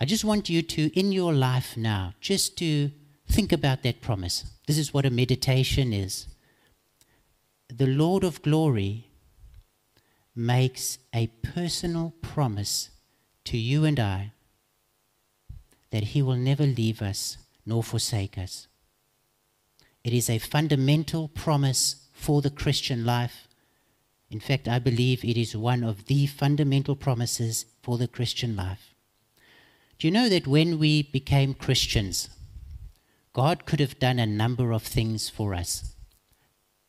I 0.00 0.04
just 0.04 0.24
want 0.24 0.48
you 0.48 0.62
to, 0.62 0.98
in 0.98 1.12
your 1.12 1.32
life 1.32 1.76
now, 1.76 2.14
just 2.20 2.56
to 2.58 2.90
think 3.26 3.52
about 3.52 3.82
that 3.82 4.00
promise. 4.00 4.44
This 4.66 4.78
is 4.78 4.94
what 4.94 5.06
a 5.06 5.10
meditation 5.10 5.92
is 5.92 6.26
the 7.68 7.86
Lord 7.86 8.24
of 8.24 8.42
glory 8.42 9.08
makes 10.34 10.98
a 11.14 11.26
personal 11.42 12.14
promise 12.22 12.90
to 13.44 13.58
you 13.58 13.84
and 13.84 14.00
I 14.00 14.32
that 15.90 16.04
he 16.04 16.22
will 16.22 16.36
never 16.36 16.64
leave 16.64 17.02
us 17.02 17.38
nor 17.66 17.82
forsake 17.82 18.38
us. 18.38 18.68
It 20.04 20.12
is 20.12 20.30
a 20.30 20.38
fundamental 20.38 21.28
promise 21.28 22.06
for 22.12 22.40
the 22.40 22.50
Christian 22.50 23.04
life. 23.04 23.47
In 24.30 24.40
fact, 24.40 24.68
I 24.68 24.78
believe 24.78 25.24
it 25.24 25.38
is 25.38 25.56
one 25.56 25.82
of 25.82 26.06
the 26.06 26.26
fundamental 26.26 26.94
promises 26.94 27.64
for 27.82 27.96
the 27.96 28.08
Christian 28.08 28.56
life. 28.56 28.94
Do 29.98 30.06
you 30.06 30.12
know 30.12 30.28
that 30.28 30.46
when 30.46 30.78
we 30.78 31.02
became 31.02 31.54
Christians, 31.54 32.28
God 33.32 33.64
could 33.64 33.80
have 33.80 33.98
done 33.98 34.18
a 34.18 34.26
number 34.26 34.72
of 34.72 34.82
things 34.82 35.28
for 35.28 35.54
us? 35.54 35.94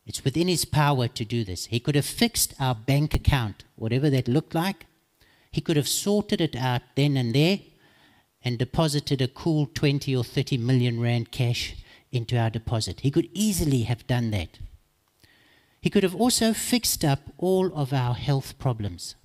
It's 0.05 0.23
within 0.23 0.47
his 0.47 0.65
power 0.65 1.07
to 1.07 1.23
do 1.23 1.43
this. 1.43 1.67
He 1.67 1.79
could 1.79 1.95
have 1.95 2.05
fixed 2.05 2.53
our 2.59 2.75
bank 2.75 3.13
account, 3.13 3.63
whatever 3.75 4.09
that 4.09 4.27
looked 4.27 4.53
like. 4.53 4.85
He 5.51 5.61
could 5.61 5.77
have 5.77 5.87
sorted 5.87 6.41
it 6.41 6.55
out 6.55 6.81
then 6.95 7.15
and 7.15 7.33
there 7.33 7.59
and 8.43 8.57
deposited 8.57 9.21
a 9.21 9.27
cool 9.27 9.67
20 9.67 10.15
or 10.15 10.23
30 10.23 10.57
million 10.57 10.99
rand 10.99 11.31
cash 11.31 11.75
into 12.11 12.37
our 12.37 12.49
deposit. 12.49 13.01
He 13.01 13.11
could 13.11 13.29
easily 13.33 13.83
have 13.83 14.07
done 14.07 14.31
that. 14.31 14.59
He 15.81 15.89
could 15.89 16.03
have 16.03 16.15
also 16.15 16.53
fixed 16.53 17.05
up 17.05 17.19
all 17.37 17.73
of 17.73 17.93
our 17.93 18.13
health 18.13 18.57
problems. 18.59 19.15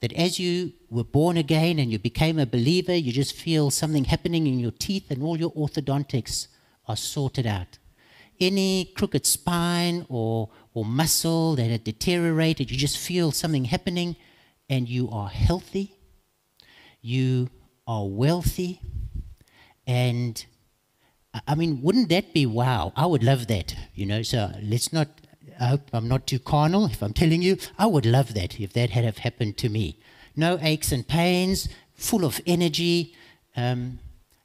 That 0.00 0.12
as 0.12 0.38
you 0.38 0.72
were 0.90 1.04
born 1.04 1.36
again 1.36 1.78
and 1.78 1.90
you 1.90 1.98
became 1.98 2.38
a 2.38 2.44
believer, 2.46 2.94
you 2.94 3.10
just 3.10 3.34
feel 3.34 3.70
something 3.70 4.04
happening 4.04 4.46
in 4.46 4.58
your 4.58 4.72
teeth 4.72 5.10
and 5.10 5.22
all 5.22 5.38
your 5.38 5.52
orthodontics 5.52 6.48
are 6.86 6.96
sorted 6.96 7.46
out. 7.46 7.78
any 8.40 8.92
crooked 8.96 9.26
spine 9.26 10.06
or, 10.08 10.50
or 10.72 10.84
muscle 10.84 11.56
that 11.56 11.70
had 11.70 11.84
deteriorated, 11.84 12.70
you 12.70 12.76
just 12.76 12.98
feel 12.98 13.32
something 13.32 13.64
happening, 13.66 14.16
and 14.68 14.88
you 14.88 15.10
are 15.10 15.28
healthy, 15.28 15.96
you 17.00 17.48
are 17.86 18.06
wealthy, 18.06 18.80
and 19.86 20.44
I 21.46 21.54
mean, 21.54 21.82
wouldn't 21.82 22.08
that 22.10 22.32
be 22.32 22.46
wow? 22.46 22.92
I 22.96 23.06
would 23.06 23.22
love 23.24 23.48
that, 23.48 23.74
you 23.94 24.06
know. 24.06 24.22
So 24.22 24.52
let's 24.62 24.92
not, 24.92 25.08
I 25.60 25.66
hope 25.66 25.90
I'm 25.92 26.08
not 26.08 26.26
too 26.26 26.38
carnal 26.38 26.86
if 26.86 27.02
I'm 27.02 27.12
telling 27.12 27.42
you, 27.42 27.56
I 27.78 27.86
would 27.86 28.06
love 28.06 28.34
that 28.34 28.60
if 28.60 28.72
that 28.72 28.90
had 28.90 29.04
have 29.04 29.18
happened 29.18 29.56
to 29.58 29.68
me. 29.68 29.98
No 30.36 30.58
aches 30.60 30.92
and 30.92 31.06
pains, 31.06 31.68
full 31.94 32.24
of 32.24 32.40
energy. 32.46 33.14
Um, 33.56 34.00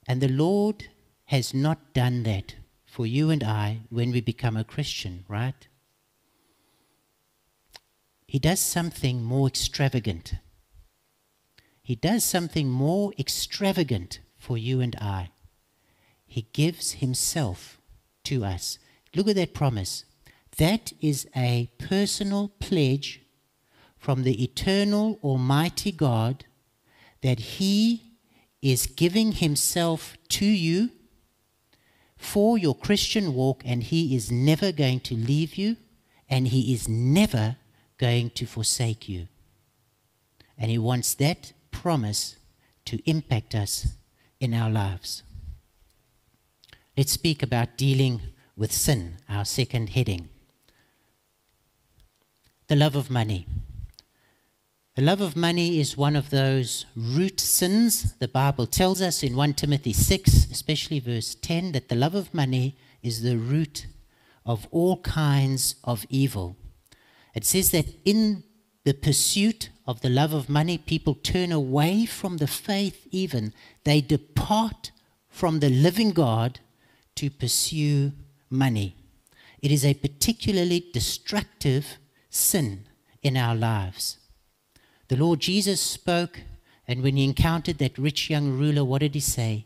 and 0.08 0.22
the 0.22 0.28
Lord 0.28 0.88
has 1.26 1.54
not 1.54 1.94
done 1.94 2.24
that 2.24 2.56
for 2.86 3.06
you 3.06 3.30
and 3.30 3.44
I 3.44 3.80
when 3.90 4.12
we 4.12 4.22
become 4.22 4.58
a 4.58 4.64
Christian, 4.64 5.26
right? 5.28 5.68
He 8.28 8.40
does 8.40 8.60
something 8.60 9.24
more 9.24 9.48
extravagant. 9.48 10.34
He 11.82 11.96
does 11.96 12.24
something 12.24 12.70
more 12.70 13.14
extravagant 13.18 14.20
for 14.38 14.58
you 14.58 14.82
and 14.82 14.96
I. 15.02 15.32
He 16.28 16.48
gives 16.54 16.94
Himself 16.94 17.80
to 18.26 18.46
us. 18.46 18.78
Look 19.16 19.28
at 19.28 19.36
that 19.36 19.56
promise. 19.56 20.06
That 20.60 20.92
is 21.00 21.26
a 21.34 21.70
personal 21.78 22.50
pledge 22.60 23.22
from 23.98 24.24
the 24.24 24.44
eternal 24.44 25.18
Almighty 25.24 25.94
God 25.94 26.44
that 27.22 27.40
He 27.40 28.18
is 28.62 28.86
giving 28.86 29.32
Himself 29.32 30.18
to 30.28 30.46
you 30.46 30.92
for 32.18 32.58
your 32.58 32.76
Christian 32.76 33.34
walk, 33.34 33.64
and 33.66 33.84
He 33.84 34.14
is 34.14 34.34
never 34.34 34.74
going 34.74 35.00
to 35.02 35.16
leave 35.16 35.56
you, 35.56 35.78
and 36.30 36.50
He 36.50 36.74
is 36.74 36.90
never 36.90 37.56
going 37.98 38.30
to 38.32 38.46
forsake 38.46 39.08
you. 39.08 39.30
And 40.58 40.70
He 40.70 40.78
wants 40.78 41.14
that 41.16 41.54
promise 41.72 42.36
to 42.84 43.02
impact 43.10 43.56
us 43.56 43.94
in 44.42 44.54
our 44.54 44.70
lives. 44.70 45.24
Let's 46.98 47.14
speak 47.14 47.42
about 47.42 47.78
dealing 47.78 48.20
with 48.58 48.74
sin, 48.74 49.20
our 49.30 49.46
second 49.46 49.92
heading. 49.92 50.28
The 52.70 52.76
love 52.76 52.96
of 52.96 53.10
money. 53.10 53.48
The 54.96 55.02
love 55.02 55.22
of 55.22 55.36
money 55.36 55.80
is 55.80 55.98
one 55.98 56.16
of 56.16 56.30
those 56.30 56.86
root 56.96 57.40
sins. 57.40 58.14
The 58.20 58.28
Bible 58.28 58.68
tells 58.68 59.02
us 59.02 59.24
in 59.24 59.36
1 59.36 59.56
Timothy 59.56 59.92
6, 59.92 60.52
especially 60.52 61.00
verse 61.00 61.34
10, 61.34 61.72
that 61.72 61.90
the 61.90 61.96
love 61.96 62.14
of 62.14 62.32
money 62.32 62.78
is 63.02 63.24
the 63.24 63.38
root 63.38 63.88
of 64.46 64.68
all 64.70 65.02
kinds 65.02 65.78
of 65.84 66.06
evil. 66.12 66.58
It 67.34 67.44
says 67.44 67.72
that 67.72 67.88
in 68.06 68.44
the 68.84 68.94
pursuit 68.94 69.72
of 69.88 70.02
the 70.02 70.10
love 70.12 70.34
of 70.34 70.48
money, 70.48 70.78
people 70.78 71.16
turn 71.16 71.52
away 71.52 72.06
from 72.06 72.38
the 72.38 72.46
faith, 72.46 73.08
even. 73.10 73.52
They 73.84 74.00
depart 74.00 74.92
from 75.28 75.60
the 75.60 75.72
living 75.72 76.12
God 76.12 76.60
to 77.16 77.32
pursue 77.32 78.12
money. 78.48 78.96
It 79.60 79.72
is 79.72 79.84
a 79.84 79.96
particularly 79.96 80.86
destructive 80.94 81.98
sin 82.30 82.86
in 83.22 83.36
our 83.36 83.56
lives. 83.56 84.18
The 85.08 85.18
Lord 85.18 85.40
Jesus 85.40 85.82
spoke, 85.82 86.42
and 86.88 87.02
when 87.02 87.18
he 87.18 87.24
encountered 87.24 87.80
that 87.80 87.98
rich 87.98 88.30
young 88.30 88.58
ruler, 88.58 88.84
what 88.84 89.00
did 89.00 89.16
he 89.16 89.20
say? 89.20 89.66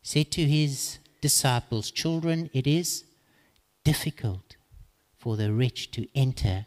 He 0.00 0.08
said 0.08 0.30
to 0.32 0.44
his 0.44 0.98
disciples, 1.20 1.90
Children, 1.90 2.50
it 2.52 2.66
is 2.66 3.04
difficult 3.82 4.56
for 5.16 5.36
the 5.36 5.52
rich 5.52 5.90
to 5.92 6.06
enter 6.14 6.66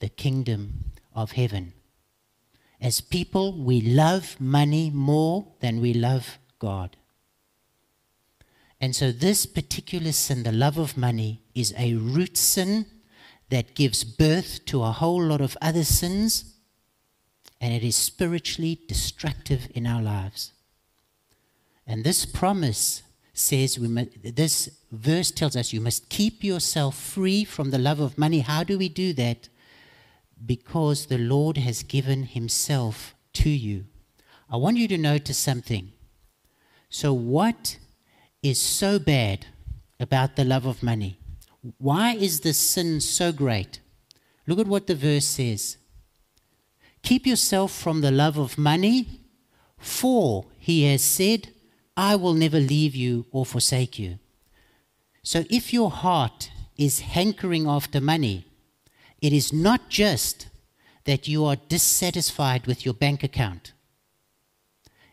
the 0.00 0.08
kingdom 0.08 0.92
of 1.14 1.32
heaven. 1.32 1.72
As 2.80 3.00
people, 3.00 3.52
we 3.52 3.80
love 3.80 4.40
money 4.40 4.90
more 4.90 5.46
than 5.60 5.80
we 5.80 5.92
love 5.92 6.38
God. 6.58 6.96
And 8.80 8.94
so, 8.94 9.10
this 9.10 9.46
particular 9.46 10.12
sin, 10.12 10.44
the 10.44 10.52
love 10.52 10.78
of 10.78 10.96
money, 10.96 11.42
is 11.54 11.74
a 11.76 11.94
root 11.94 12.36
sin 12.36 12.86
that 13.50 13.74
gives 13.74 14.04
birth 14.04 14.64
to 14.66 14.82
a 14.82 14.92
whole 14.92 15.22
lot 15.22 15.40
of 15.40 15.56
other 15.62 15.84
sins, 15.84 16.54
and 17.60 17.72
it 17.72 17.82
is 17.82 17.96
spiritually 17.96 18.78
destructive 18.86 19.68
in 19.74 19.86
our 19.86 20.02
lives. 20.02 20.52
And 21.86 22.04
this 22.04 22.26
promise 22.26 23.02
says, 23.32 23.78
we 23.78 23.88
must, 23.88 24.10
this 24.36 24.68
verse 24.92 25.30
tells 25.30 25.56
us 25.56 25.72
you 25.72 25.80
must 25.80 26.08
keep 26.08 26.44
yourself 26.44 26.98
free 26.98 27.44
from 27.44 27.70
the 27.70 27.78
love 27.78 28.00
of 28.00 28.18
money. 28.18 28.40
How 28.40 28.62
do 28.62 28.76
we 28.76 28.88
do 28.88 29.12
that? 29.14 29.48
Because 30.44 31.06
the 31.06 31.18
Lord 31.18 31.56
has 31.56 31.82
given 31.82 32.24
Himself 32.24 33.14
to 33.34 33.48
you. 33.48 33.86
I 34.50 34.56
want 34.56 34.76
you 34.76 34.88
to 34.88 34.98
notice 34.98 35.38
something. 35.38 35.92
So, 36.90 37.12
what 37.12 37.78
is 38.42 38.60
so 38.60 38.98
bad 38.98 39.46
about 40.00 40.36
the 40.36 40.44
love 40.44 40.64
of 40.64 40.82
money? 40.82 41.18
Why 41.78 42.14
is 42.14 42.40
the 42.40 42.52
sin 42.52 43.00
so 43.00 43.32
great? 43.32 43.80
Look 44.46 44.58
at 44.58 44.66
what 44.66 44.86
the 44.86 44.94
verse 44.94 45.26
says. 45.26 45.76
Keep 47.02 47.26
yourself 47.26 47.72
from 47.72 48.00
the 48.00 48.10
love 48.10 48.38
of 48.38 48.58
money, 48.58 49.20
for 49.78 50.46
he 50.58 50.84
has 50.84 51.02
said, 51.02 51.48
I 51.96 52.16
will 52.16 52.34
never 52.34 52.60
leave 52.60 52.94
you 52.94 53.26
or 53.30 53.44
forsake 53.44 53.98
you. 53.98 54.18
So 55.22 55.44
if 55.50 55.72
your 55.72 55.90
heart 55.90 56.50
is 56.76 57.00
hankering 57.00 57.66
after 57.66 58.00
money, 58.00 58.46
it 59.20 59.32
is 59.32 59.52
not 59.52 59.88
just 59.88 60.48
that 61.04 61.26
you 61.26 61.44
are 61.44 61.56
dissatisfied 61.56 62.66
with 62.66 62.84
your 62.84 62.94
bank 62.94 63.24
account. 63.24 63.72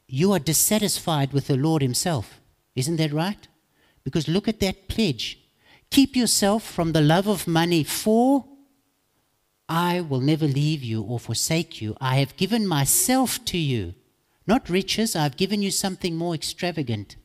You 0.08 0.32
are 0.34 0.40
dissatisfied 0.40 1.34
with 1.34 1.48
the 1.48 1.58
Lord 1.58 1.82
Himself. 1.82 2.40
Isn't 2.76 2.98
that 2.98 3.12
right? 3.12 3.48
Because 4.04 4.28
look 4.28 4.48
at 4.48 4.60
that 4.60 4.88
pledge. 4.88 5.40
Keep 5.96 6.18
yourself 6.18 6.62
from 6.62 6.92
the 6.92 7.00
love 7.00 7.26
of 7.26 7.48
money, 7.48 7.82
for 7.82 8.44
I 9.70 10.02
will 10.02 10.20
never 10.20 10.46
leave 10.46 10.84
you 10.84 11.02
or 11.02 11.22
forsake 11.22 11.82
you. 11.82 11.96
I 12.02 12.18
have 12.18 12.36
given 12.36 12.68
myself 12.68 13.46
to 13.46 13.58
you. 13.58 13.94
Not 14.46 14.70
riches, 14.70 15.16
I've 15.16 15.38
given 15.38 15.62
you 15.62 15.72
something 15.72 16.18
more 16.18 16.36
extravagant. 16.36 17.16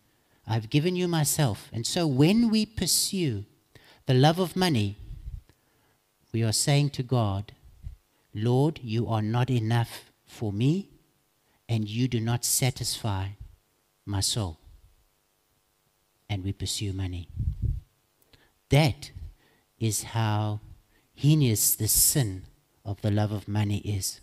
I've 0.46 0.70
given 0.70 0.94
you 0.94 1.08
myself. 1.08 1.68
And 1.72 1.84
so 1.84 2.06
when 2.06 2.48
we 2.48 2.64
pursue 2.64 3.44
the 4.06 4.14
love 4.14 4.38
of 4.38 4.54
money, 4.54 4.96
we 6.32 6.44
are 6.44 6.52
saying 6.52 6.90
to 6.90 7.02
God, 7.02 7.50
Lord, 8.32 8.78
you 8.84 9.08
are 9.08 9.20
not 9.20 9.50
enough 9.50 10.12
for 10.26 10.52
me, 10.52 10.90
and 11.68 11.88
you 11.88 12.06
do 12.06 12.20
not 12.20 12.44
satisfy 12.44 13.30
my 14.06 14.20
soul 14.20 14.60
and 16.28 16.44
we 16.44 16.52
pursue 16.52 16.92
money. 16.92 17.26
That 18.70 19.10
is 19.78 20.02
how 20.02 20.60
heinous 21.14 21.74
the 21.74 21.88
sin 21.88 22.44
of 22.84 23.00
the 23.02 23.10
love 23.10 23.32
of 23.32 23.46
money 23.46 23.78
is. 23.78 24.20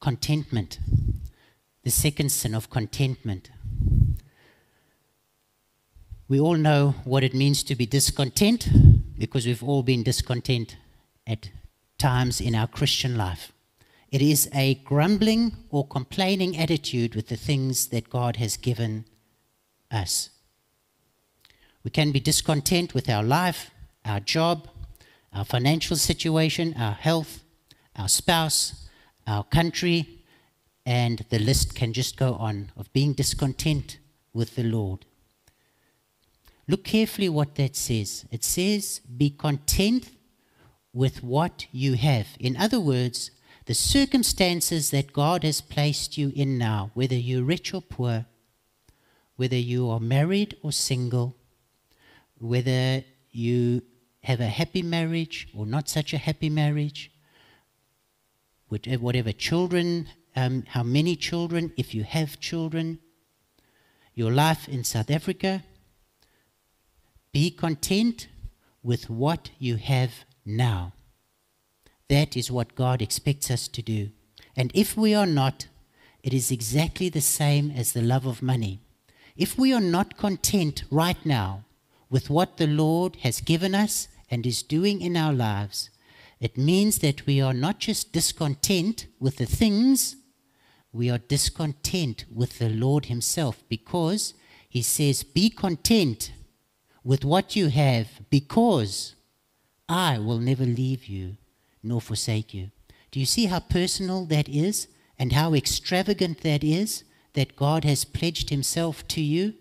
Contentment. 0.00 0.78
The 1.84 1.90
second 1.90 2.30
sin 2.30 2.54
of 2.54 2.70
contentment. 2.70 3.50
We 6.28 6.38
all 6.38 6.56
know 6.56 6.94
what 7.04 7.24
it 7.24 7.34
means 7.34 7.62
to 7.64 7.74
be 7.74 7.86
discontent 7.86 8.68
because 9.18 9.46
we've 9.46 9.62
all 9.62 9.82
been 9.82 10.02
discontent 10.02 10.76
at 11.26 11.50
times 11.98 12.40
in 12.40 12.54
our 12.54 12.66
Christian 12.66 13.16
life. 13.16 13.52
It 14.10 14.22
is 14.22 14.48
a 14.54 14.76
grumbling 14.76 15.54
or 15.70 15.86
complaining 15.86 16.56
attitude 16.56 17.14
with 17.14 17.28
the 17.28 17.36
things 17.36 17.88
that 17.88 18.08
God 18.08 18.36
has 18.36 18.56
given 18.56 19.04
us. 19.90 20.30
We 21.84 21.90
can 21.90 22.10
be 22.12 22.20
discontent 22.20 22.94
with 22.94 23.08
our 23.08 23.22
life, 23.22 23.70
our 24.04 24.20
job, 24.20 24.68
our 25.32 25.44
financial 25.44 25.96
situation, 25.96 26.74
our 26.78 26.92
health, 26.92 27.42
our 27.96 28.08
spouse, 28.08 28.88
our 29.26 29.44
country, 29.44 30.24
and 30.86 31.26
the 31.28 31.38
list 31.38 31.74
can 31.74 31.92
just 31.92 32.16
go 32.16 32.34
on 32.34 32.72
of 32.76 32.90
being 32.94 33.12
discontent 33.12 33.98
with 34.32 34.56
the 34.56 34.62
Lord. 34.62 35.04
Look 36.66 36.84
carefully 36.84 37.28
what 37.28 37.56
that 37.56 37.76
says. 37.76 38.24
It 38.30 38.42
says, 38.42 39.00
Be 39.00 39.30
content 39.30 40.10
with 40.92 41.22
what 41.22 41.66
you 41.72 41.94
have. 41.94 42.28
In 42.38 42.56
other 42.56 42.80
words, 42.80 43.30
the 43.68 43.74
circumstances 43.74 44.90
that 44.92 45.12
God 45.12 45.44
has 45.44 45.60
placed 45.60 46.16
you 46.16 46.32
in 46.34 46.56
now, 46.56 46.90
whether 46.94 47.14
you're 47.14 47.44
rich 47.44 47.74
or 47.74 47.82
poor, 47.82 48.24
whether 49.36 49.58
you 49.58 49.90
are 49.90 50.00
married 50.00 50.56
or 50.62 50.72
single, 50.72 51.36
whether 52.38 53.04
you 53.30 53.82
have 54.22 54.40
a 54.40 54.46
happy 54.46 54.82
marriage 54.82 55.48
or 55.54 55.66
not 55.66 55.86
such 55.86 56.14
a 56.14 56.16
happy 56.16 56.48
marriage, 56.48 57.10
whatever 58.68 59.32
children, 59.32 60.08
um, 60.34 60.64
how 60.68 60.82
many 60.82 61.14
children, 61.14 61.70
if 61.76 61.94
you 61.94 62.04
have 62.04 62.40
children, 62.40 62.98
your 64.14 64.32
life 64.32 64.66
in 64.66 64.82
South 64.82 65.10
Africa, 65.10 65.62
be 67.32 67.50
content 67.50 68.28
with 68.82 69.10
what 69.10 69.50
you 69.58 69.76
have 69.76 70.24
now. 70.46 70.94
That 72.08 72.36
is 72.36 72.50
what 72.50 72.74
God 72.74 73.02
expects 73.02 73.50
us 73.50 73.68
to 73.68 73.82
do. 73.82 74.10
And 74.56 74.72
if 74.74 74.96
we 74.96 75.14
are 75.14 75.26
not, 75.26 75.66
it 76.22 76.32
is 76.32 76.50
exactly 76.50 77.08
the 77.08 77.20
same 77.20 77.70
as 77.70 77.92
the 77.92 78.02
love 78.02 78.26
of 78.26 78.42
money. 78.42 78.80
If 79.36 79.58
we 79.58 79.72
are 79.72 79.80
not 79.80 80.16
content 80.16 80.84
right 80.90 81.24
now 81.24 81.64
with 82.10 82.30
what 82.30 82.56
the 82.56 82.66
Lord 82.66 83.16
has 83.16 83.40
given 83.40 83.74
us 83.74 84.08
and 84.30 84.46
is 84.46 84.62
doing 84.62 85.00
in 85.00 85.16
our 85.16 85.32
lives, 85.32 85.90
it 86.40 86.56
means 86.56 86.98
that 86.98 87.26
we 87.26 87.40
are 87.40 87.54
not 87.54 87.78
just 87.78 88.12
discontent 88.12 89.06
with 89.20 89.36
the 89.36 89.46
things, 89.46 90.16
we 90.92 91.10
are 91.10 91.18
discontent 91.18 92.24
with 92.34 92.58
the 92.58 92.68
Lord 92.70 93.06
Himself 93.06 93.62
because 93.68 94.34
He 94.68 94.82
says, 94.82 95.22
Be 95.24 95.50
content 95.50 96.32
with 97.04 97.24
what 97.24 97.54
you 97.54 97.68
have 97.68 98.08
because 98.30 99.14
I 99.88 100.18
will 100.18 100.38
never 100.38 100.64
leave 100.64 101.06
you 101.06 101.36
nor 101.82 102.00
forsake 102.00 102.54
you. 102.54 102.70
Do 103.10 103.20
you 103.20 103.26
see 103.26 103.46
how 103.46 103.60
personal 103.60 104.24
that 104.26 104.48
is 104.48 104.88
and 105.18 105.32
how 105.32 105.54
extravagant 105.54 106.42
that 106.42 106.62
is 106.62 107.04
that 107.34 107.56
God 107.56 107.84
has 107.84 108.04
pledged 108.04 108.50
Himself 108.50 109.06
to 109.08 109.20
you? 109.20 109.54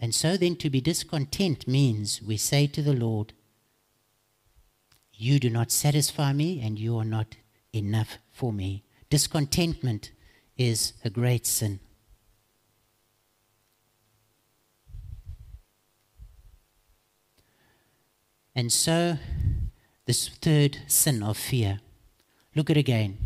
And 0.00 0.14
so 0.14 0.36
then 0.36 0.56
to 0.56 0.70
be 0.70 0.80
discontent 0.80 1.66
means 1.66 2.22
we 2.22 2.36
say 2.36 2.66
to 2.68 2.82
the 2.82 2.92
Lord, 2.92 3.32
You 5.12 5.38
do 5.38 5.50
not 5.50 5.72
satisfy 5.72 6.32
me 6.32 6.60
and 6.60 6.78
you 6.78 6.96
are 6.96 7.04
not 7.04 7.36
enough 7.72 8.18
for 8.30 8.52
me. 8.52 8.84
Discontentment 9.10 10.12
is 10.56 10.92
a 11.04 11.10
great 11.10 11.46
sin. 11.46 11.80
And 18.54 18.72
so, 18.72 19.18
this 20.08 20.30
third 20.40 20.78
sin 20.86 21.22
of 21.22 21.36
fear. 21.36 21.80
Look 22.56 22.70
at 22.70 22.78
it 22.78 22.80
again. 22.80 23.18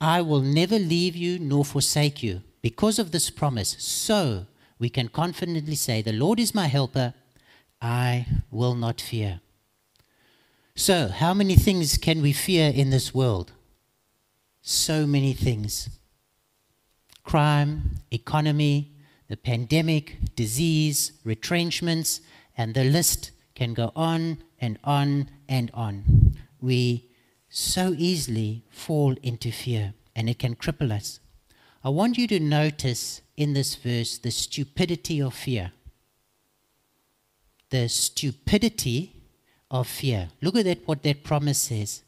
I 0.00 0.20
will 0.22 0.40
never 0.40 0.76
leave 0.76 1.14
you 1.14 1.38
nor 1.38 1.64
forsake 1.64 2.20
you. 2.20 2.42
Because 2.62 2.98
of 2.98 3.12
this 3.12 3.30
promise, 3.30 3.76
so 3.78 4.46
we 4.80 4.88
can 4.90 5.08
confidently 5.08 5.76
say, 5.76 6.02
The 6.02 6.12
Lord 6.12 6.40
is 6.40 6.52
my 6.52 6.66
helper, 6.66 7.14
I 7.80 8.26
will 8.50 8.74
not 8.74 9.00
fear. 9.00 9.40
So, 10.74 11.08
how 11.08 11.32
many 11.32 11.54
things 11.54 11.96
can 11.96 12.20
we 12.20 12.32
fear 12.32 12.72
in 12.74 12.90
this 12.90 13.14
world? 13.14 13.52
So 14.62 15.06
many 15.06 15.32
things 15.32 15.88
crime, 17.22 18.00
economy, 18.10 18.96
the 19.28 19.36
pandemic, 19.36 20.34
disease, 20.34 21.12
retrenchments, 21.22 22.20
and 22.58 22.74
the 22.74 22.84
list 22.84 23.30
can 23.54 23.74
go 23.74 23.92
on 23.94 24.38
and 24.60 24.78
on 24.84 25.30
and 25.48 25.70
on. 25.74 26.36
We 26.60 27.10
so 27.48 27.94
easily 27.96 28.64
fall 28.70 29.14
into 29.22 29.50
fear, 29.50 29.94
and 30.14 30.28
it 30.28 30.38
can 30.38 30.56
cripple 30.56 30.90
us. 30.90 31.20
I 31.84 31.90
want 31.90 32.18
you 32.18 32.26
to 32.28 32.40
notice 32.40 33.22
in 33.36 33.52
this 33.52 33.74
verse 33.74 34.18
the 34.18 34.30
stupidity 34.30 35.20
of 35.20 35.34
fear. 35.34 35.72
The 37.70 37.88
stupidity 37.88 39.12
of 39.70 39.86
fear. 39.86 40.28
Look 40.40 40.56
at 40.56 40.64
that, 40.64 40.86
what 40.86 41.02
that 41.02 41.24
promise 41.24 41.58
says. 41.58 42.02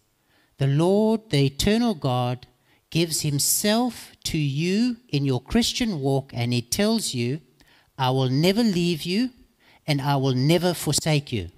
The 0.58 0.66
Lord, 0.66 1.30
the 1.30 1.46
eternal 1.46 1.94
God, 1.94 2.46
gives 2.90 3.20
Himself 3.20 4.12
to 4.24 4.38
you 4.38 4.96
in 5.08 5.24
your 5.24 5.40
Christian 5.40 6.00
walk, 6.00 6.32
and 6.34 6.52
He 6.52 6.62
tells 6.62 7.14
you, 7.14 7.40
I 7.98 8.11
will 8.11 8.28
never 8.28 8.62
leave 8.62 9.02
you 9.02 9.30
and 9.88 10.00
I 10.02 10.16
will 10.16 10.34
never 10.34 10.74
forsake 10.74 11.32
you. 11.32 11.48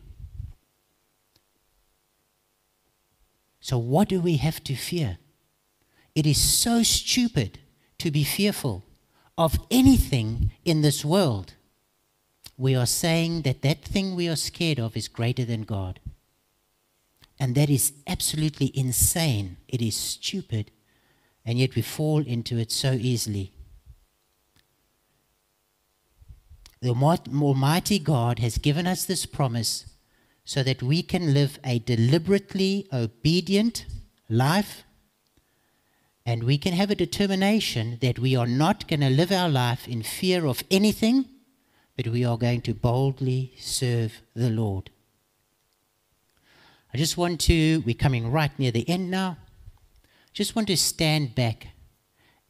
So, 3.60 3.78
what 3.78 4.08
do 4.08 4.20
we 4.20 4.36
have 4.36 4.64
to 4.64 4.74
fear? 4.74 5.18
It 6.14 6.26
is 6.26 6.40
so 6.40 6.82
stupid 6.82 7.58
to 7.98 8.10
be 8.10 8.24
fearful 8.24 8.84
of 9.40 9.58
anything 9.70 10.52
in 10.66 10.82
this 10.82 11.02
world, 11.02 11.54
we 12.58 12.74
are 12.74 12.84
saying 12.84 13.40
that 13.42 13.62
that 13.62 13.82
thing 13.82 14.14
we 14.14 14.28
are 14.28 14.36
scared 14.36 14.78
of 14.78 14.94
is 14.94 15.08
greater 15.08 15.46
than 15.46 15.62
God. 15.62 15.98
And 17.38 17.54
that 17.54 17.70
is 17.70 17.94
absolutely 18.06 18.70
insane. 18.74 19.56
It 19.66 19.80
is 19.80 19.96
stupid. 19.96 20.70
And 21.42 21.58
yet 21.58 21.74
we 21.74 21.80
fall 21.80 22.20
into 22.20 22.58
it 22.58 22.70
so 22.70 22.92
easily. 22.92 23.54
The 26.82 26.90
Almighty 26.90 27.98
God 27.98 28.40
has 28.40 28.58
given 28.58 28.86
us 28.86 29.06
this 29.06 29.24
promise 29.24 29.86
so 30.50 30.64
that 30.64 30.82
we 30.82 31.00
can 31.00 31.32
live 31.32 31.60
a 31.62 31.78
deliberately 31.78 32.84
obedient 32.92 33.86
life 34.28 34.82
and 36.26 36.42
we 36.42 36.58
can 36.58 36.72
have 36.72 36.90
a 36.90 36.96
determination 36.96 37.98
that 38.00 38.18
we 38.18 38.34
are 38.34 38.48
not 38.48 38.88
going 38.88 38.98
to 38.98 39.10
live 39.10 39.30
our 39.30 39.48
life 39.48 39.86
in 39.86 40.02
fear 40.02 40.46
of 40.46 40.64
anything, 40.68 41.24
but 41.96 42.08
we 42.08 42.24
are 42.24 42.36
going 42.36 42.60
to 42.60 42.74
boldly 42.74 43.52
serve 43.60 44.22
the 44.34 44.50
Lord. 44.50 44.90
I 46.92 46.98
just 46.98 47.16
want 47.16 47.38
to, 47.42 47.84
we're 47.86 47.94
coming 47.94 48.32
right 48.32 48.50
near 48.58 48.72
the 48.72 48.88
end 48.88 49.08
now. 49.08 49.36
Just 50.32 50.56
want 50.56 50.66
to 50.66 50.76
stand 50.76 51.36
back 51.36 51.68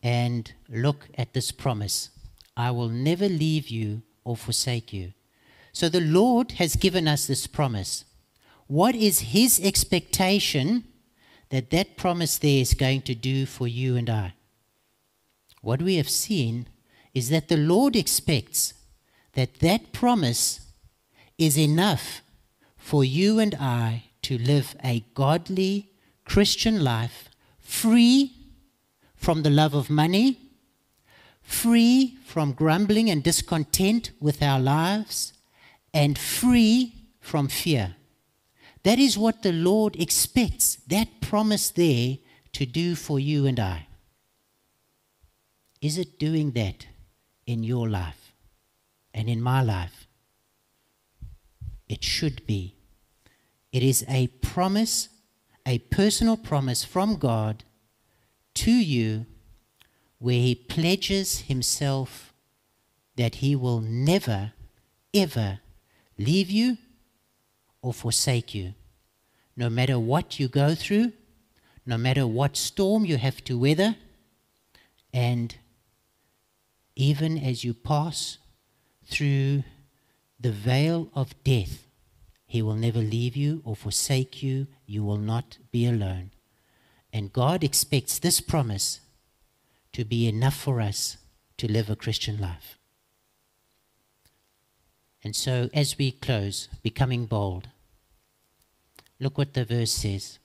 and 0.03 0.51
look 0.71 1.07
at 1.19 1.35
this 1.35 1.53
promise 1.53 2.09
I 2.57 2.71
will 2.71 2.89
never 2.89 3.29
leave 3.29 3.69
you 3.69 4.01
or 4.25 4.39
forsake 4.39 4.91
you. 4.91 5.13
So 5.73 5.89
the 5.89 6.01
Lord 6.01 6.53
has 6.53 6.77
given 6.77 7.07
us 7.07 7.27
this 7.27 7.47
promise. 7.47 8.05
What 8.67 8.95
is 8.95 9.21
His 9.21 9.61
expectation 9.61 10.85
that 11.51 11.71
that 11.71 11.97
promise 11.97 12.39
there 12.39 12.61
is 12.61 12.75
going 12.75 13.03
to 13.03 13.15
do 13.15 13.45
for 13.45 13.69
you 13.69 13.97
and 13.97 14.09
I. 14.09 14.35
What 15.61 15.83
we 15.83 15.97
have 15.97 16.09
seen 16.09 16.69
is 17.13 17.29
that 17.29 17.49
the 17.49 17.57
Lord 17.57 17.95
expects 17.95 18.73
that 19.35 19.59
that 19.59 19.93
promise 19.93 20.61
is 21.39 21.59
enough 21.59 22.23
for 22.77 23.05
you 23.05 23.39
and 23.39 23.55
I 23.57 24.05
to 24.23 24.39
live 24.39 24.77
a 24.83 25.05
godly 25.15 25.91
Christian 26.25 26.83
life 26.83 27.29
free 27.59 28.33
from 29.17 29.43
the 29.43 29.51
love 29.51 29.75
of 29.75 29.91
money, 29.91 30.39
free 31.43 32.17
from 32.25 32.53
grumbling 32.53 33.11
and 33.11 33.23
discontent 33.23 34.13
with 34.21 34.43
our 34.43 34.61
lives, 34.61 35.33
and 35.93 36.19
free 36.19 36.95
from 37.21 37.49
fear. 37.49 37.97
That 38.83 38.99
is 38.99 39.19
what 39.19 39.43
the 39.43 39.53
Lord 39.53 39.97
expects, 39.97 40.77
that 40.87 41.21
promise 41.21 41.71
there 41.71 42.19
to 42.53 42.67
do 42.67 42.95
for 42.95 43.21
you 43.21 43.47
and 43.47 43.61
I. 43.61 43.87
Is 45.81 45.99
it 45.99 46.19
doing 46.19 46.53
that 46.53 46.87
in 47.47 47.63
your 47.63 47.89
life 47.89 48.33
and 49.13 49.29
in 49.29 49.41
my 49.41 49.63
life? 49.63 50.07
It 51.89 52.05
should 52.05 52.47
be. 52.47 52.77
It 53.73 53.83
is 53.83 54.05
a 54.09 54.29
promise, 54.29 55.09
a 55.67 55.79
personal 55.79 56.37
promise 56.37 56.85
from 56.85 57.17
God 57.17 57.65
to 58.55 58.73
you 58.73 59.27
where 60.19 60.41
He 60.41 60.55
pledges 60.55 61.41
Himself 61.43 62.33
that 63.17 63.37
He 63.37 63.57
will 63.57 63.81
never, 63.81 64.53
ever 65.15 65.61
leave 66.21 66.51
you 66.51 66.77
or 67.83 67.93
forsake 67.93 68.55
you. 68.55 68.75
No 69.57 69.71
matter 69.71 69.99
what 69.99 70.39
you 70.39 70.49
go 70.49 70.75
through, 70.75 71.13
no 71.87 71.97
matter 71.97 72.27
what 72.27 72.57
storm 72.57 73.05
you 73.05 73.17
have 73.17 73.43
to 73.45 73.59
weather, 73.59 73.97
and 75.13 75.57
even 76.95 77.39
as 77.39 77.65
you 77.65 77.75
pass 77.75 78.39
through 79.05 79.65
the 80.39 80.53
veil 80.53 81.09
of 81.15 81.43
death, 81.43 81.87
He 82.47 82.63
will 82.63 82.77
never 82.77 83.01
leave 83.01 83.37
you 83.37 83.63
or 83.65 83.75
forsake 83.75 84.43
you. 84.43 84.67
You 84.87 85.03
will 85.05 85.19
not 85.19 85.59
be 85.73 85.87
alone. 85.87 86.31
And 87.13 87.33
God 87.33 87.65
expects 87.65 88.19
this 88.19 88.41
promise 88.41 89.01
to 89.93 90.05
be 90.05 90.29
enough 90.29 90.57
for 90.57 90.81
us 90.81 91.17
to 91.57 91.71
live 91.71 91.91
a 91.91 91.97
Christian 91.97 92.41
life. 92.41 92.80
And 95.23 95.37
so, 95.37 95.69
as 95.75 95.99
we 95.99 96.13
close, 96.13 96.69
becoming 96.83 97.27
bold, 97.27 97.69
look 99.19 99.37
what 99.37 99.55
the 99.55 99.65
verse 99.65 99.93
says 99.93 100.39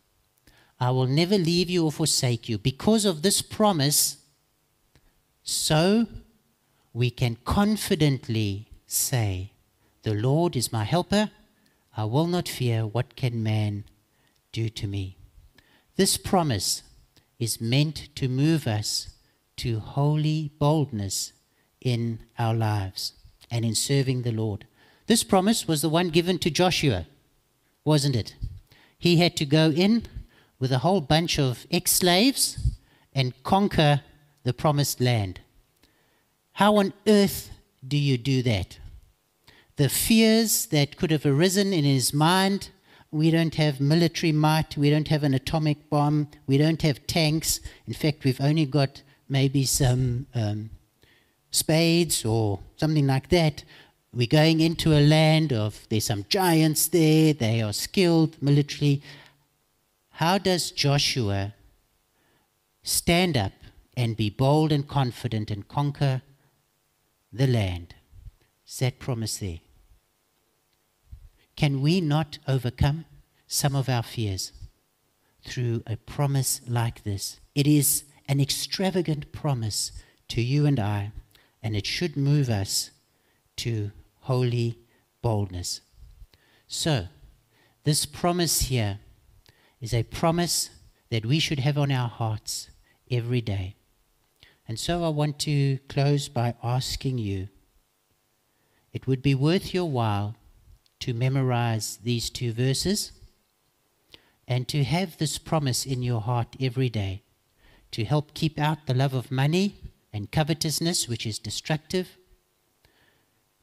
I 0.80 0.92
will 0.92 1.08
never 1.08 1.38
leave 1.38 1.70
you 1.70 1.86
or 1.86 1.92
forsake 1.92 2.50
you. 2.50 2.58
Because 2.58 3.06
of 3.06 3.22
this 3.22 3.42
promise, 3.42 4.18
so 5.44 6.08
we 6.94 7.10
can 7.10 7.38
confidently 7.46 8.68
say, 8.86 9.52
The 10.04 10.14
Lord 10.14 10.56
is 10.56 10.74
my 10.74 10.84
helper. 10.84 11.32
I 11.96 12.04
will 12.04 12.28
not 12.28 12.50
fear. 12.50 12.86
What 12.86 13.16
can 13.16 13.42
man 13.42 13.86
do 14.52 14.68
to 14.70 14.88
me? 14.88 15.18
This 15.96 16.18
promise 16.18 16.84
is 17.40 17.62
meant 17.62 18.10
to 18.16 18.28
move 18.28 18.68
us 18.68 19.10
to 19.58 19.80
holy 19.80 20.52
boldness 20.60 21.32
in 21.80 22.20
our 22.38 22.54
lives 22.54 23.14
and 23.52 23.66
in 23.66 23.76
serving 23.76 24.22
the 24.22 24.32
Lord. 24.32 24.66
This 25.08 25.24
promise 25.24 25.68
was 25.68 25.82
the 25.82 25.90
one 25.90 26.10
given 26.10 26.40
to 26.40 26.50
Joshua, 26.50 27.08
wasn't 27.84 28.16
it? 28.16 28.36
He 28.98 29.18
had 29.18 29.36
to 29.38 29.46
go 29.46 29.70
in 29.70 30.08
with 30.60 30.72
a 30.72 30.80
whole 30.80 31.02
bunch 31.02 31.38
of 31.38 31.66
ex 31.70 31.92
slaves 31.92 32.58
and 33.14 33.44
conquer 33.44 34.02
the 34.44 34.54
promised 34.54 35.00
land. 35.00 35.42
How 36.54 36.78
on 36.78 36.94
earth 37.08 37.52
do 37.88 37.98
you 37.98 38.18
do 38.18 38.42
that? 38.44 38.80
The 39.76 39.90
fears 39.90 40.68
that 40.68 40.98
could 40.98 41.12
have 41.12 41.26
arisen 41.26 41.74
in 41.74 41.84
his 41.84 42.14
mind 42.14 42.70
we 43.16 43.32
don't 43.32 43.56
have 43.56 43.80
military 43.80 44.34
might, 44.34 44.76
we 44.76 44.90
don't 44.90 45.08
have 45.08 45.24
an 45.24 45.34
atomic 45.34 45.90
bomb, 45.90 46.28
we 46.48 46.58
don't 46.58 46.82
have 46.82 47.08
tanks. 47.08 47.62
In 47.88 47.94
fact, 47.94 48.26
we've 48.26 48.42
only 48.42 48.66
got 48.66 49.04
maybe 49.30 49.64
some 49.64 50.28
um, 50.36 50.70
spades 51.56 52.26
or 52.26 52.60
something 52.78 53.08
like 53.08 53.30
that. 53.30 53.64
We're 54.14 54.28
going 54.28 54.62
into 54.62 54.94
a 54.94 55.06
land 55.06 55.52
of, 55.52 55.88
there's 55.90 56.06
some 56.06 56.26
giants 56.30 56.88
there, 56.88 57.34
they 57.34 57.62
are 57.62 57.74
skilled 57.74 58.42
militarily. 58.42 59.02
How 60.12 60.38
does 60.38 60.72
Joshua 60.72 61.54
stand 62.84 63.36
up 63.36 63.54
and 63.98 64.16
be 64.16 64.30
bold 64.30 64.72
and 64.72 64.88
confident 64.88 65.52
and 65.52 65.68
conquer 65.68 66.22
the 67.32 67.48
land? 67.48 67.96
Is 68.68 68.80
that 68.80 69.00
promise 69.00 69.38
there? 69.38 69.60
Can 71.56 71.82
we 71.82 72.02
not 72.02 72.38
overcome 72.48 73.06
some 73.48 73.76
of 73.76 73.90
our 73.90 74.04
fears 74.04 74.52
through 75.44 75.84
a 75.88 75.96
promise 75.96 76.62
like 76.68 77.04
this? 77.04 77.40
It 77.54 77.68
is 77.68 78.04
an 78.28 78.40
extravagant 78.40 79.32
promise 79.32 79.92
to 80.30 80.42
you 80.42 80.66
and 80.66 80.80
I, 80.80 81.12
and 81.66 81.76
it 81.76 81.88
should 81.88 82.16
move 82.16 82.48
us 82.48 82.92
to 83.56 83.92
holy 84.20 84.78
boldness. 85.24 85.82
So, 86.68 87.08
this 87.86 88.06
promise 88.06 88.62
here 88.62 89.00
is 89.82 89.92
a 89.92 90.04
promise 90.04 90.70
that 91.10 91.26
we 91.26 91.40
should 91.40 91.58
have 91.58 91.76
on 91.76 91.92
our 91.92 92.08
hearts 92.08 92.70
every 93.10 93.42
day. 93.42 93.78
And 94.68 94.80
so 94.80 95.04
I 95.04 95.10
want 95.10 95.40
to 95.40 95.80
close 95.90 96.30
by 96.30 96.54
asking 96.64 97.18
you 97.18 97.48
it 98.94 99.08
would 99.08 99.24
be 99.24 99.34
worth 99.34 99.74
your 99.74 99.90
while 99.90 100.36
to 101.00 101.16
memorize 101.16 101.98
these 102.04 102.30
two 102.30 102.54
verses 102.54 103.12
and 104.48 104.68
to 104.68 104.84
have 104.84 105.18
this 105.18 105.40
promise 105.40 105.84
in 105.84 106.04
your 106.04 106.22
heart 106.22 106.56
every 106.62 106.90
day 106.90 107.24
to 107.90 108.06
help 108.06 108.36
keep 108.36 108.60
out 108.60 108.86
the 108.86 108.94
love 108.94 109.16
of 109.16 109.32
money 109.32 109.78
and 110.16 110.32
covetousness, 110.32 111.08
which 111.08 111.28
is 111.28 111.38
destructive, 111.38 112.18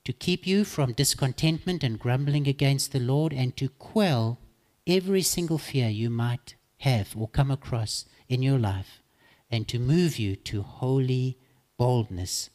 to 0.05 0.13
keep 0.13 0.47
you 0.47 0.65
from 0.65 0.93
discontentment 0.93 1.83
and 1.83 1.99
grumbling 1.99 2.47
against 2.47 2.93
the 2.93 3.01
Lord, 3.01 3.33
and 3.33 3.57
to 3.57 3.69
quell 3.69 4.39
every 4.87 5.23
single 5.23 5.59
fear 5.59 5.89
you 5.89 6.11
might 6.11 6.55
have 6.79 7.17
or 7.17 7.29
come 7.29 7.51
across 7.51 8.05
in 8.29 8.43
your 8.43 8.59
life, 8.59 9.03
and 9.51 9.67
to 9.69 9.79
move 9.79 10.19
you 10.19 10.37
to 10.37 10.63
holy 10.63 11.39
boldness. 11.79 12.51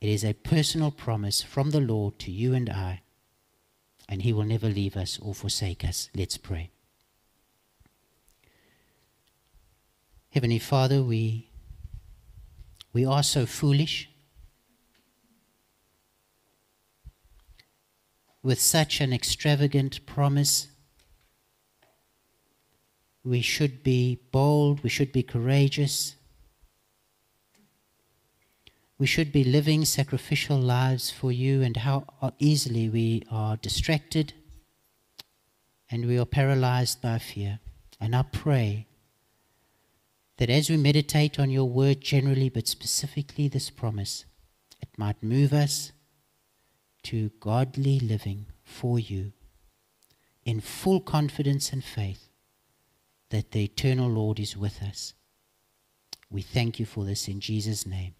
It 0.00 0.08
is 0.08 0.24
a 0.24 0.32
personal 0.32 0.90
promise 0.90 1.42
from 1.42 1.70
the 1.70 1.80
Lord 1.80 2.18
to 2.20 2.30
you 2.30 2.54
and 2.54 2.70
I 2.70 3.02
and 4.08 4.22
He 4.22 4.32
will 4.32 4.44
never 4.44 4.68
leave 4.68 4.96
us 4.96 5.18
or 5.20 5.34
forsake 5.34 5.84
us. 5.84 6.08
Let's 6.16 6.38
pray. 6.38 6.70
Heavenly 10.30 10.58
Father, 10.58 11.02
we, 11.02 11.47
we 12.92 13.04
are 13.04 13.22
so 13.22 13.46
foolish. 13.46 14.10
With 18.42 18.60
such 18.60 19.00
an 19.00 19.12
extravagant 19.12 20.04
promise, 20.06 20.68
we 23.24 23.40
should 23.40 23.82
be 23.82 24.20
bold, 24.32 24.82
we 24.82 24.88
should 24.88 25.12
be 25.12 25.22
courageous, 25.22 26.14
we 28.98 29.06
should 29.06 29.30
be 29.30 29.44
living 29.44 29.84
sacrificial 29.84 30.58
lives 30.58 31.10
for 31.10 31.30
you, 31.30 31.62
and 31.62 31.76
how 31.76 32.04
easily 32.38 32.88
we 32.88 33.22
are 33.30 33.56
distracted 33.56 34.32
and 35.90 36.06
we 36.06 36.18
are 36.18 36.26
paralyzed 36.26 37.00
by 37.00 37.18
fear. 37.18 37.60
And 38.00 38.14
I 38.14 38.22
pray 38.22 38.87
that 40.38 40.50
as 40.50 40.70
we 40.70 40.76
meditate 40.76 41.38
on 41.38 41.50
your 41.50 41.68
word 41.68 42.00
generally, 42.00 42.48
but 42.48 42.66
specifically 42.66 43.48
this 43.48 43.70
promise, 43.70 44.24
it 44.80 44.88
might 44.96 45.22
move 45.22 45.52
us 45.52 45.92
to 47.02 47.30
godly 47.40 47.98
living 48.00 48.46
for 48.64 48.98
you 48.98 49.32
in 50.44 50.60
full 50.60 51.00
confidence 51.00 51.72
and 51.72 51.84
faith 51.84 52.28
that 53.30 53.50
the 53.50 53.64
eternal 53.64 54.08
Lord 54.08 54.40
is 54.40 54.56
with 54.56 54.82
us. 54.82 55.12
We 56.30 56.42
thank 56.42 56.78
you 56.78 56.86
for 56.86 57.04
this 57.04 57.28
in 57.28 57.40
Jesus' 57.40 57.86
name. 57.86 58.14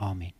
Amen. 0.00 0.32